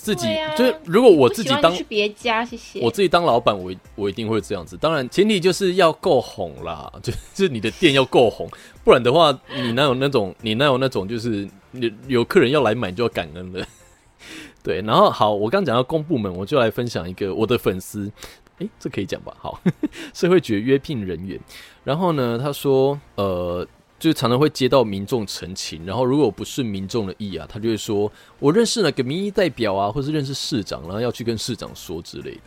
[0.02, 2.80] 自己、啊就是如果我自己当别家，谢谢。
[2.80, 4.76] 我自己当老板，我我一定会这样子。
[4.76, 8.48] 当然，前提就是要够红啦，就 就是你的店要够红，
[8.82, 13.64] 不然的话，你哪有那种你哪有那种就是你有客人要来买，你就要感恩了。
[14.64, 18.10] 对，然后好，我刚讲到公部门，我就来分享一个我的粉丝，
[18.58, 19.32] 诶，这可以讲吧？
[19.38, 19.60] 好，
[20.12, 21.38] 社会局约聘人员，
[21.84, 23.64] 然后呢，他说，呃。
[24.02, 28.10] 就常常会接到民众陈情，然后如果不是民众的意啊，他就会说
[28.40, 32.40] 我认识哪个民意代表啊，或是认识市长，然后要去跟市长说之类的。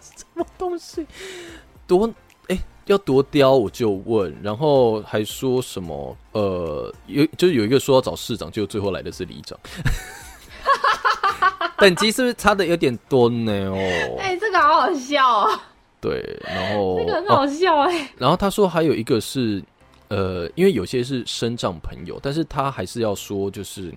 [0.00, 1.06] 什么东西？
[1.86, 2.10] 多
[2.48, 9.58] 哎、要多刁我就问，然后还说什么呃，有就是有一个说要找市长，就最后来的是里长。
[11.76, 13.52] 等级是不是差的有点多呢？
[13.52, 15.60] 哦，哎、这个好好笑哦，
[16.00, 19.62] 对，然后这个很哦好笑哎、然后他说还有一个是，
[20.08, 23.92] 呃，因为有些是身障朋友，但是他还是要说，就是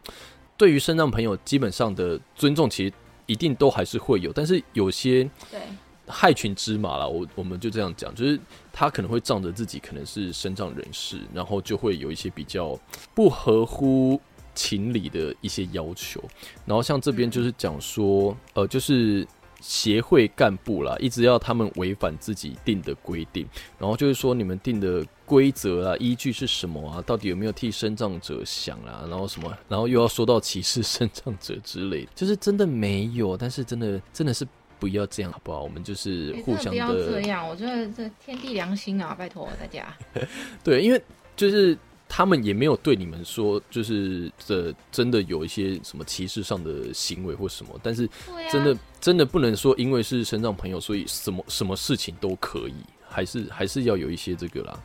[0.57, 2.93] 对于身障朋友基本上的尊重，其实
[3.25, 5.59] 一定都还是会有，但是有些对，
[6.07, 8.39] 害群之马啦，我我们就这样讲，就是
[8.73, 12.77] 他可能会仗着自己可能是身障人士，然后就会有一些比较
[13.13, 14.19] 不合乎
[14.55, 16.19] 情理的一些要求。
[16.65, 19.27] 然后像这边就是讲说，呃，就是
[19.61, 27.01] 协会干部啦，一直要他们违反自己定的规定，然后就是说你们定的规则啊，依据是什么啊？
[27.05, 29.05] 到底有没有替生障者想啊？
[29.09, 29.57] 然后什么？
[29.67, 34.47] 然后又要说到歧视生障者之类的，就是真的没有，但是真的真的是
[34.79, 35.61] 不要这样好不好？
[35.61, 39.93] 我们就是哎互相不要这样，我觉得这天地良心啊，拜托大家。
[40.63, 41.01] 对，因为
[41.35, 41.77] 就是
[42.09, 48.09] 他们也没有对你们说，就是这真的有一些什么歧视上的行为或什么，但是
[48.51, 52.73] 真的真的不能说因为是身障朋友，所以什么什么事情都可以，
[53.07, 54.77] 还是还是要有一些这个啦。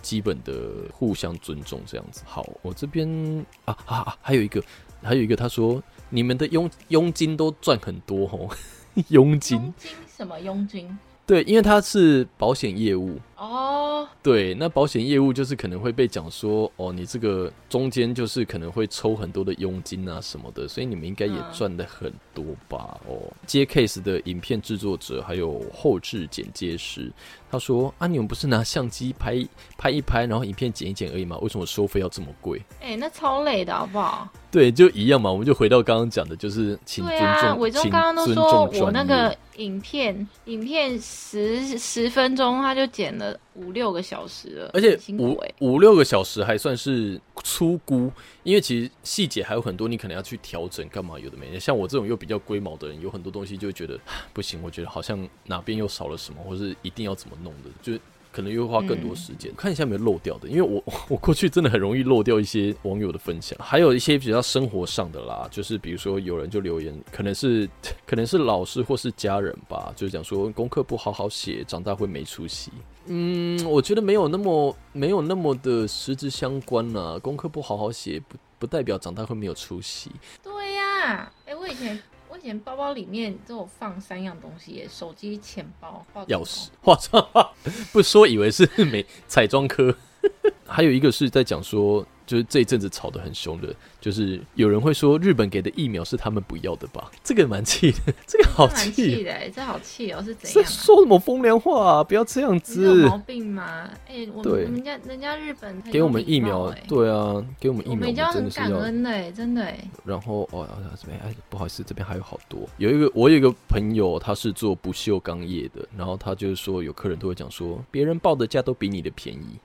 [0.00, 0.54] 基本的
[0.92, 2.22] 互相尊重这样子。
[2.24, 4.62] 好，我这边啊啊啊，还有一个，
[5.02, 8.48] 还有一个，他说你们的佣佣金都赚很多哦，
[9.10, 10.96] 佣金佣金什么佣金？
[11.26, 22.98] 对，因为他是保险业务，哦，对，那保险业务就是可能会被讲说，哦，你这个中间就是可能会抽很多的佣金啊什么的，所以你们应该也嗯赚的很多吧？
[23.06, 27.12] 哦，接 case 的影片制作者还有后置剪接师，
[27.48, 29.46] 他说啊，你们不是拿相机拍
[29.76, 31.38] 拍一拍，然后影片剪一剪而已吗？
[31.38, 32.60] 为什么收费要这么贵？
[32.80, 34.28] 哎、那超累的好不好？
[34.50, 48.10] 对，就一样嘛，我们就回到刚刚讲的，就是请尊重，伟忠请刚刚都尊说我那个影片，影片十十分钟他就剪了五六个小时了，而且五哎、五六个小时还算是粗估，
[48.42, 51.58] 因为其实细节还有很多，你可能要去调整，干嘛有的没的。
[51.58, 58.00] 像我这种又比较龟毛的人，有很多东西就觉得啊不行，我觉得好像哪边又少了什么，或是一定要怎么弄的，就是
[58.38, 59.52] 可能又会花更多时间。
[59.56, 67.68] 看一下有没有漏掉的，因为我 我过去真的很容易漏掉一些网友的分享，还有一些比较生活上的啦，就是比如说有人就留言，可能是
[68.06, 72.70] 可能是老师或是家人吧，就是讲说功课不好好写，长大会没出息。
[73.06, 80.12] 嗯，我觉得没有那么没有那么的实质相关啦、功课不好好写，不不代表长大会没有出息。
[80.44, 87.52] 对呀、哎、我以前我以前包包里面都有放三样东西耶，手机、钱包、钥匙，我操！
[87.92, 89.94] 不说以为是 美彩妆科。
[90.66, 97.10] 还有一个是在讲说，就是这一阵子吵得很凶的，就是有人会说日本给的疫苗是他们不要的吧？
[97.24, 99.24] 这个蛮气的，这个好气气。
[99.24, 100.70] 的哎，这好气哦，是怎这样、啊？
[100.70, 102.04] 说什么风凉话啊？
[102.04, 103.88] 不要这样子有毛病吗？
[104.06, 109.90] 哎、我对们人家人家日本很给我们疫苗哎，对啊，给我们疫苗，我们已经要很感真的是要恩的哎，真的哎。
[110.04, 110.68] 然后哦，
[111.00, 112.68] 这边哎，不好意思，这边还有好多。
[112.76, 119.58] 有一个我有一个朋友，他是做不锈钢业的，然后他就是说，有客人都会讲说，别人报的价都比你的便宜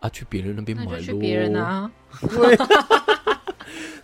[0.00, 0.96] 啊，去别人那边买咯。
[0.96, 1.90] 就去别人啊，
[2.28, 2.56] 对，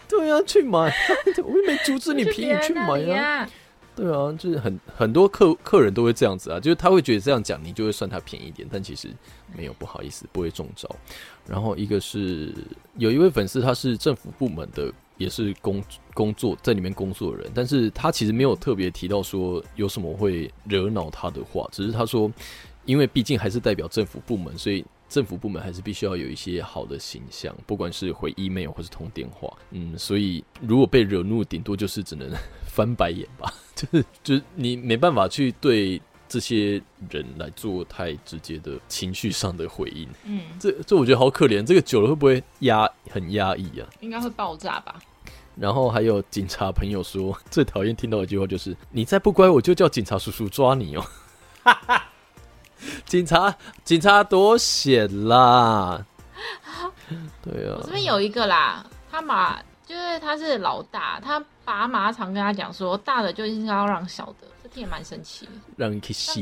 [0.09, 0.95] 对啊，去买，
[1.45, 3.49] 我又没阻止你就便宜去买啊。
[3.95, 9.09] 对啊，就是很很多客客人都会这样子啊，就是他会觉得这样讲你就会算他便宜一点，但其实
[9.57, 10.87] 没有，不好意思，不会中招。
[11.49, 12.53] 然后一个是
[12.99, 22.31] 有一位粉丝，他是政府部门的，也是工工作在里面工作的人，但是他其实没有特别提到说有什么会惹恼他的话，只是他说，
[22.85, 32.31] 因为毕竟还是代表政府部门，所以政府部门还是必须要有一些好的形象，不管是回 email 或是通电话，嗯，所以如果被惹怒，顶多就是只能
[32.67, 40.09] 翻白眼吧， 就是就是你没办法去对这些人来做太直接的情绪上的回应。
[40.25, 43.89] 嗯，这这我觉得好可怜，这个久了会不会压很压抑啊？
[44.01, 45.01] 应该会爆炸吧？
[45.55, 51.07] 然后还有警察朋友说，最讨厌听到的一句话就是：“你再不乖，我就叫警察叔叔抓你哦。”
[53.07, 56.05] 警察，警察多险啦！
[57.43, 65.53] 对啊我这，边有一个啦，他马就是他是老大，他爸妈常跟他讲说，大的就应该要让小的，这听也蛮神奇的。
[65.77, 65.91] 让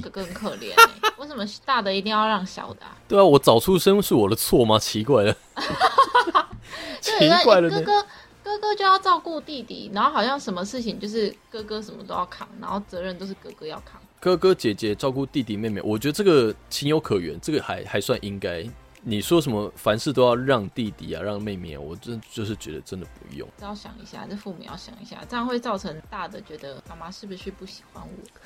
[0.00, 0.10] 哥。
[0.10, 2.96] 哥很可怜、欸， 为什么大的一定要让小的、啊？
[3.06, 4.78] 对啊，我早出生是我的错吗？
[4.78, 5.36] 奇怪了，
[7.00, 7.80] 奇就是怪了呢。
[7.80, 8.06] 哥哥
[8.42, 14.00] 哥哥就要照顾弟弟，然后好像什么事情就是哥哥什么都要扛，然后责任都是哥哥要扛。
[14.24, 18.64] 哥哥姐姐照顾弟弟妹妹，我觉得这个情有可原，这个还还算应该。
[19.02, 23.46] 你说什么凡事都要让弟弟啊，让妹妹啊，我真就是觉得真的不用。
[23.58, 28.40] 这要想一下，这父母要想一下，这样会造成大的觉得妈妈是不是不喜欢我？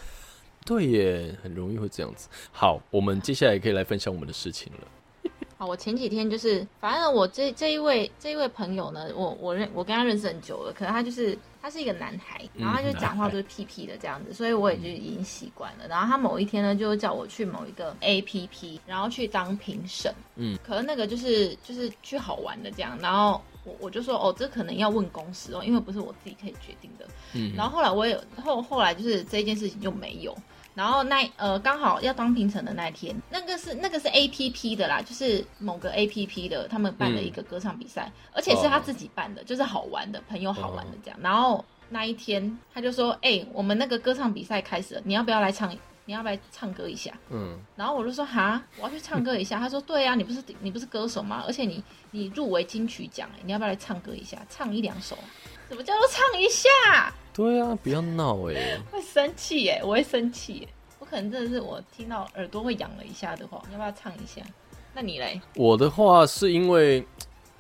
[0.66, 2.29] 对耶，很容易会这样子。
[2.51, 5.31] 好，我们接下来可以来分享我们的事情了。
[5.57, 15.89] 好，我前几天就是，反正我这这一位这一位朋友呢，我我认我跟他认识很久了，可能他就是他是一个男孩，然后他就讲话都是屁屁的这样子，所以我也就已经习惯了。
[15.89, 27.07] 然后他某一天呢，就叫我去某一个 A P P，然后去当评审，嗯，可能那个就是就是去好玩的这样，然后我我就说哦，这可能要问公司哦，因为不是我自己可以决定的。
[27.35, 30.37] 嗯，然后后来我也后后来就是这件事情就没有。
[30.79, 41.18] 然后那呃刚好要当评审的那一天，那个是那个是 A P P 的啦，就是某个 A P P 的，他们办了一个歌唱比赛，而且是他自己办的，就是好玩的，朋友好玩的这样。
[41.20, 45.76] 然后那一天他就说：“哎、我们那个歌唱比赛开始了，你要不要来唱？
[46.05, 49.59] 你要不要来唱歌一下？”嗯，然后我就说：“哈，我要去唱歌一下。
[49.61, 51.43] ”他说：“对啊，你不是你不是歌手吗？
[51.45, 54.39] 而且你你入围金曲奖，哎，你要不要来唱歌一下？
[54.49, 55.26] 唱一两首啊？
[55.68, 57.12] 什么叫做唱一下？
[57.39, 58.76] 对啊，不要闹哎。
[58.91, 60.68] 会生气耶，我会生气耶。
[60.99, 64.43] 我可能真的是我听到耳朵会痒了一下的话，你要不要唱一下？
[64.93, 65.41] 那你嘞？
[65.55, 67.07] 我的话是因为，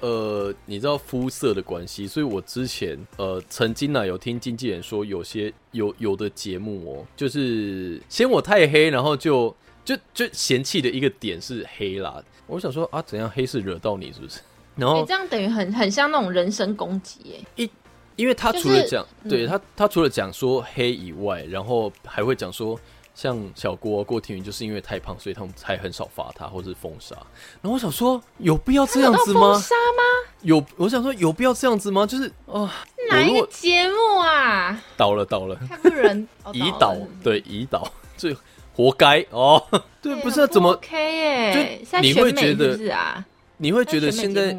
[0.00, 9.54] 呃，你知道肤色的关系，所以我之前呃曾经呢有听经纪人说，有些有有的节目哦，就是嫌我太黑，然后就
[9.84, 12.20] 就就嫌弃的一个点是黑啦。
[12.48, 14.40] 我想说啊，怎样黑是惹到你是不是？
[14.74, 17.20] 然你、后这样等于很很像那种人身攻击
[17.56, 17.70] 耶。
[18.18, 22.78] 因为他除了讲，嗯对他他除了讲说黑以外，然后还会讲说。
[23.14, 27.16] 像小郭郭天云，就是因为太胖，所以他们才很少罚他，或者是封杀。
[27.60, 29.60] 然后我想说，有必要这样子吗封？
[29.60, 30.30] 杀吗？
[30.42, 32.06] 有，我想说有必要这样子吗？
[32.06, 32.72] 就是啊，
[33.10, 34.80] 哪一节目啊？
[34.96, 38.36] 倒了倒了，太不人哦 胰岛了对胰岛，最
[38.72, 39.60] 活该哦。
[40.00, 41.82] 对， 哎不是啊怎么 OK 耶？
[41.90, 43.26] 就你会觉得是啊？
[43.56, 44.56] 你会觉得现在？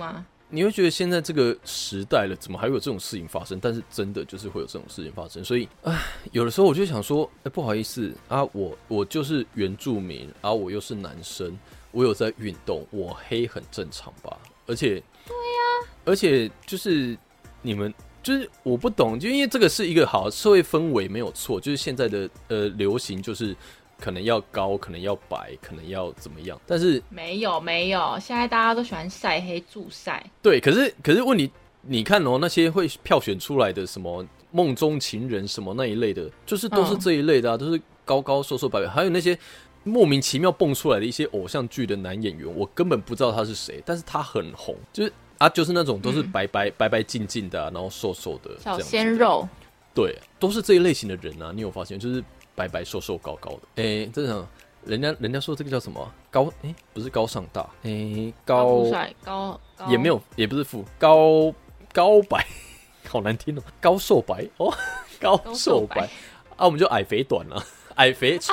[0.49, 3.59] 你会觉得现在这个时代了，怎么还会有这种事情发生？
[3.61, 5.97] 但是真的就是会有这种事情发生，所以唉，
[6.31, 11.57] 有的时候我就想说，哎、不好意思啊，我我就是原住民，然、后我又是男生，
[11.91, 14.37] 我有在运动，我黑很正常吧？
[14.65, 17.17] 而且，对呀、而且就是
[17.61, 17.93] 你们。
[18.21, 23.55] 就是我不懂，就因为这个是一个好社会氛围没有错，就是现在的呃流行就是
[23.99, 30.25] 可能要高，可能要白，可能要怎么样，但是没有没有，现在大家都喜欢晒黑助晒。
[30.41, 39.37] 对，可是可是问题，你看哦，那些会票选出来的什么梦中情人什么那一类的，就是都是嗯这一类的啊，都是高高瘦瘦白白，还有那些
[39.83, 49.47] 莫名其妙蹦出来的一些偶像剧的男演员，我根本不知道他是谁，但是他很红，就是啊，就是那种都是嗯白白、白白净净的、啊，然后瘦瘦的小鲜肉，
[49.93, 51.51] 对，都是这一类型的人啊。
[51.55, 52.23] 你有发现，就是
[52.59, 53.59] 白白瘦瘦高高的。
[53.75, 54.45] 诶、真的，
[54.83, 56.51] 人家人家说这个叫什么啊高？
[56.61, 61.53] 哎、不是高尚大，哎、高富帅，高高也没有，也不是富高
[61.93, 62.45] 高白，
[63.07, 64.73] 好难听哦，高瘦白哦，
[65.21, 66.09] 高 高瘦白瘦白
[66.57, 67.63] 啊，我们就矮肥短了，
[67.95, 68.51] 矮肥丑。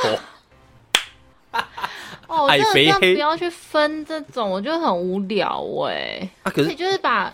[2.28, 6.28] 哦，矮肥黑不要去分这种，我觉得很无聊哎。
[6.44, 7.32] 啊，可是就是把，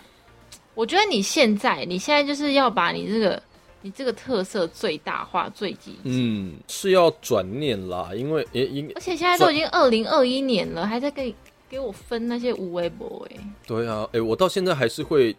[0.73, 3.41] 我觉得你现在，你现在就是要把你这个
[3.83, 5.99] 你这个特色最大化、最极致。
[6.05, 11.35] 嗯是要转念啦，因为诶应而且现在都已经二零二一年了，还在给
[11.69, 13.37] 给我分那些无微博哎。
[13.67, 15.35] 对啊，诶、我到现在还是会，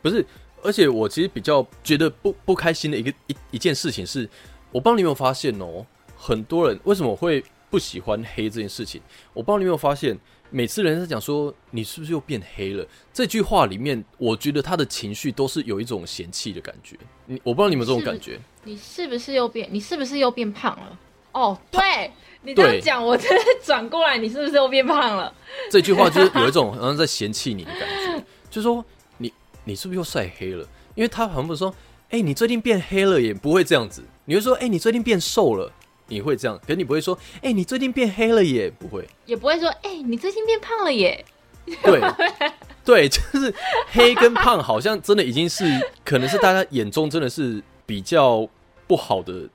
[0.00, 0.24] 不是，
[0.62, 4.28] 而且我其实比较觉得不不开心的一个一一件事情是，
[4.70, 5.84] 我不知道你有没有发现哦，
[6.16, 9.00] 很多人为什么会不喜欢黑这件事情，
[9.34, 10.16] 我不知道你有没有发现，
[10.52, 16.94] 每次人家讲说你是不是又变黑了这句话里面，我觉得他的情绪都是有一种嫌弃的感觉，
[17.26, 19.66] 你我不知道你们这种感觉，你是不是又变？
[19.72, 20.98] 你是不是又变胖了？
[21.32, 25.32] 哦，对你这样讲，我真的转过来，你是不是又变胖了？
[25.70, 28.84] 这句话就是有一种好像在嫌弃你的感觉，就是说
[29.16, 29.32] 你
[29.64, 30.68] 你是不是又晒黑了？
[30.94, 31.74] 因为他好像不是说，
[32.10, 35.72] 哎、你最近变黑了，也不会这样子，你会说，哎、你最近变瘦了，
[36.12, 39.08] 你会这样，可是你不会说，哎、你最近变黑了耶，不会。
[39.24, 41.24] 也不会说，哎、你最近变胖了耶。
[41.82, 42.00] 对，
[42.84, 43.54] 对，就是
[43.92, 45.64] 黑跟胖，好像真的已经是，
[46.04, 48.46] 可能是大家眼中真的是比较
[48.86, 49.48] 不好的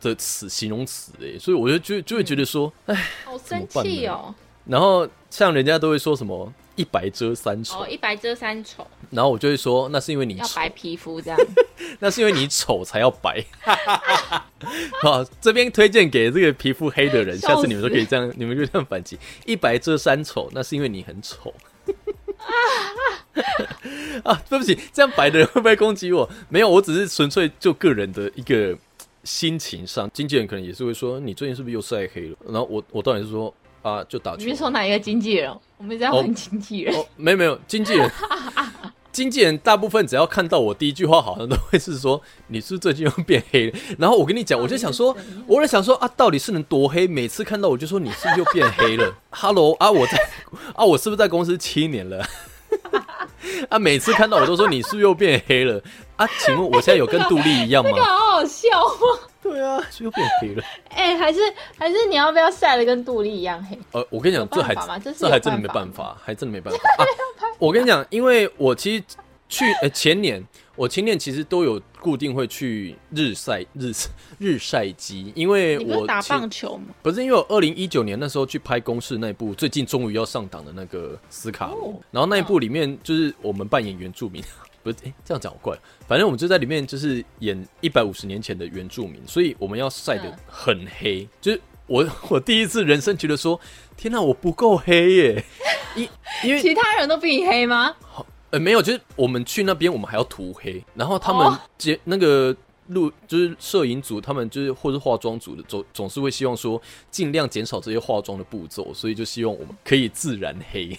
[0.00, 4.32] 的词形容词哎，所以我就就就会觉得说，哎、好生气哦！
[4.66, 11.38] 然后像人家都会说什么一白遮三丑，哦，一白遮三丑，然后我就会说，那是因为你，要白皮肤这样。
[12.00, 13.44] 那是因为你丑才要白。
[15.02, 21.52] 好，这边推荐给这个皮肤黑的人， 下次你们都可以这样，你们就这样反击，一白遮三丑，那是因为你很丑。
[24.24, 26.26] 啊，对不起，这样白的人会不会攻击我？
[26.48, 28.74] 没有，我只是纯粹就个人的一个
[29.24, 32.36] 心情上，经纪人可能也是会说你最近是不是又晒黑了？
[32.46, 33.52] 然后我我当然是说
[33.82, 34.44] 啊，就打球。
[34.44, 35.52] 你是说哪一个经纪人？
[35.78, 36.94] 我们在哦玩经纪人。
[36.94, 38.10] 哦，没有没有，经纪人，
[39.10, 43.78] 经纪人大部分只要看到我第一句话，好像都会是说你是不是最近又变黑了。
[43.98, 45.16] 然后我跟你讲，我就想说，
[45.46, 47.06] 我在想说啊，到底是能多黑？
[47.06, 49.14] 每次看到我就说你是不是又变黑了？
[49.30, 50.18] Hello 啊，我在
[50.74, 52.24] 啊，我是不是在公司七年了？
[53.70, 55.82] 啊，每次看到我都说你是不是又变黑了？
[56.16, 57.96] 啊，请问我现在有跟杜丽一样吗这？
[57.96, 59.18] 个好好笑哦！
[59.42, 60.62] 对啊，就又变黑了。
[60.90, 61.40] 哎、还是
[61.78, 63.78] 还是你要不要晒的跟杜丽一样黑？
[63.92, 67.04] 呃，我跟你讲，这还这这 还真的没办法还真的没办法啊！
[67.58, 69.04] 我跟你讲，因为我其实
[69.48, 73.92] 去呃前年，我前年其实都有固定会去日晒日
[74.38, 76.94] 日晒机，因为我打棒球吗？
[77.02, 84.42] 不是因为我二零一九年那时候去拍公式那部最近终于要上档的那个斯卡罗，哦然后那一部里面就是我们扮演原住民，
[84.82, 85.76] 不是哎、这样讲好怪，
[86.08, 93.60] 反正我们就在里面就是演一百五十年前的原住民，所以我们要晒得嗯很黑，就是我 我第一次人生觉得说，
[93.96, 95.44] 天哪、我不够黑耶，
[95.96, 96.08] 因
[96.44, 97.94] 因为其他人都比你黑吗？
[98.50, 102.56] 呃，没有，就是我们去那边，我们还要涂黑，然后他们哦接、那个
[102.88, 110.98] 录，就是摄影组，他们就是或是化妆组的，总总是会希望说尽量减少这些化妆的步骤，所以就希望我们可以自然黑。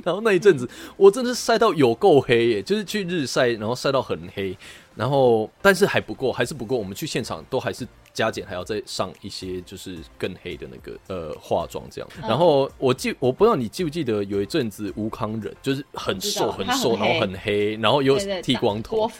[0.04, 4.56] 然后那一阵子，我真的是晒到有够黑耶，就是去日晒，然后晒到很黑，
[4.94, 12.10] 然后但是还不够，还是不够，我们去现场都还是加减，还要再上一些就是更黑的那个呃化妆这样。
[12.22, 12.28] 嗯。
[12.28, 19.10] 然后我记我不知道你记不记得有一阵子吴康仁就是很瘦很瘦，然后很黑，然后又剃光头，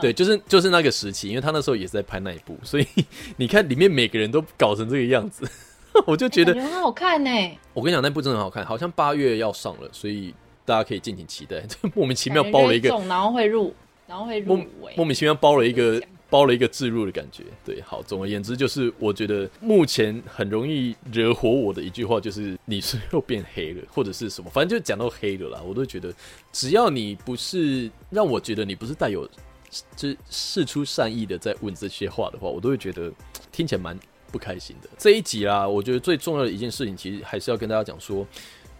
[0.00, 2.86] 对，就是就是那个时期，因为他那时候也是在拍那一部，所以
[3.36, 5.46] 你看里面每个人都搞成这个样子，
[6.06, 7.30] 我就觉得很好看呢。
[7.72, 10.34] 我跟你讲那部真的很好看，好像八月要上了，所以
[10.64, 11.60] 大家可以敬请期待。
[11.60, 13.74] 这 莫名其妙包了一个然后会入，
[14.06, 14.64] 然后会入。
[14.96, 17.44] 莫名其妙包了一个包了一个自入的感觉。
[17.64, 26.12] 对，好，总而言之就是，我觉得目前很容易惹火我的一句话就是你是又变黑了，或者是什么，反正就讲到黑了啦，我都觉得
[26.52, 29.28] 只要你不是让我觉得你不是带有
[29.96, 33.12] 就是事出善意的在问这些话的话，我都会觉得
[33.52, 33.98] 听起来蛮
[34.34, 34.88] 不开心的。
[34.98, 38.26] 这一集啦，我觉得最重要的一件事情，其实还是要跟大家讲说。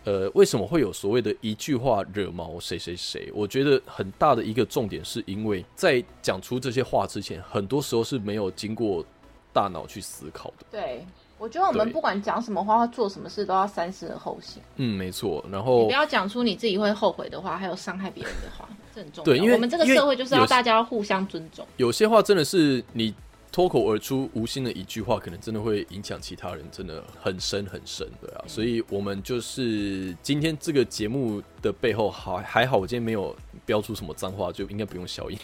[0.07, 3.30] 呃，为什么会有所谓的一句话惹毛谁谁谁？
[3.32, 9.02] 我觉得很大的一个重点是因为在讲出这些话之前，很多时候是没有经过
[9.50, 10.66] 大脑去思考的。
[10.70, 11.07] 对，
[11.38, 14.62] 我觉得我们不管讲什么话或做什么事，都要三思而后行。
[14.76, 15.42] 嗯，没错。
[15.50, 19.24] 然你后不要讲出你自己会后悔的话，还有伤害别人的话，这很重要。
[19.24, 21.66] 对因为我们这个社会就是要大家要互相尊重。
[21.78, 23.14] 有些话真的是你
[23.55, 28.42] 脱口而出无心的一句话，可能真的会影响其他人，真的很深很深，对啊。
[28.48, 33.32] 所以我们就是今天这个节目的背后，好还好，我今天没有
[33.64, 35.38] 标出什么脏话，就应该不用消音。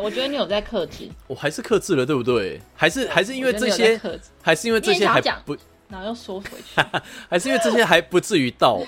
[0.00, 2.60] 我觉得你有在克制， 我还是克制了，对不对？
[2.76, 4.00] 还是还是因为这些
[4.40, 5.56] 还是因为这些还不，
[5.88, 6.80] 然后又缩回去。
[7.28, 8.80] 还是因为这些还不至于到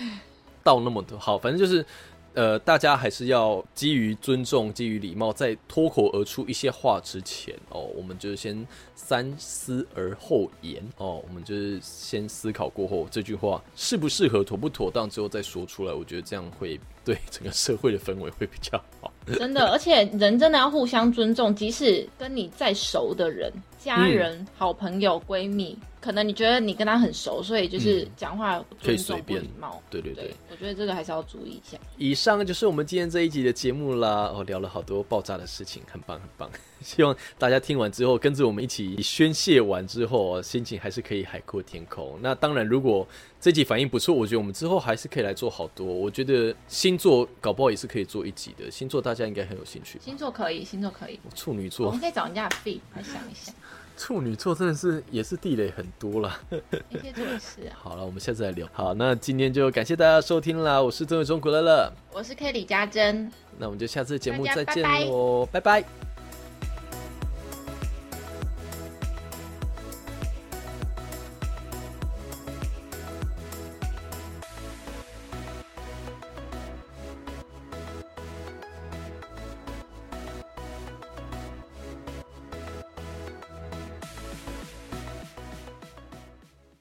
[0.62, 1.18] 到那么多。
[1.18, 1.84] 好，反正就是。
[2.39, 8.64] 呃，大家还是要基于尊重、基于礼貌，在脱口而出一些话之前哦，我们就先
[8.95, 15.93] 三思而后言哦，我们就是先思考过后这句话适不适合、妥不妥当之后再说出来。
[15.93, 19.12] 我觉得这样会对整个社会的氛围会比较好。
[19.34, 29.82] 真的，而且人真的要互相尊重，即使跟你再熟的人、家人、好朋友、闺蜜，可能你觉得你跟他很熟，所以就是嗯讲话可以随便礼貌。
[29.90, 31.76] 对对对对，我觉得这个还是要注意一下。
[31.96, 34.32] 以上就是我们今天这一集的节目啦。
[34.34, 36.50] 哦，聊了好多爆炸的事情，很棒很棒。
[36.82, 42.18] 希望大家听完之后，跟着我们一起宣泄完之后，心情还是可以海阔天空。
[42.20, 43.06] 那当然，如果
[43.40, 45.86] 这集反应不错，我觉得我们之后还是可以来做好多。
[45.86, 48.70] 我觉得星座搞不好也是可以做一集的。
[48.70, 49.98] 星座大家应该很有兴趣。
[50.02, 53.52] 星座可以，星座可以，我处女座我们，可以找人家的 fee 来想一下。
[53.96, 56.40] 处女座真的是也是地雷很多啦。
[56.88, 57.74] 天蝎座也是啊。
[57.74, 58.64] 好了，我们下次再聊。
[58.72, 61.92] 好，那今天就感谢大家收听啦，我是曾伟忠古乐乐。
[62.12, 65.84] 我是 K 李家珍，那我们就下次节目再见拜拜喽，拜拜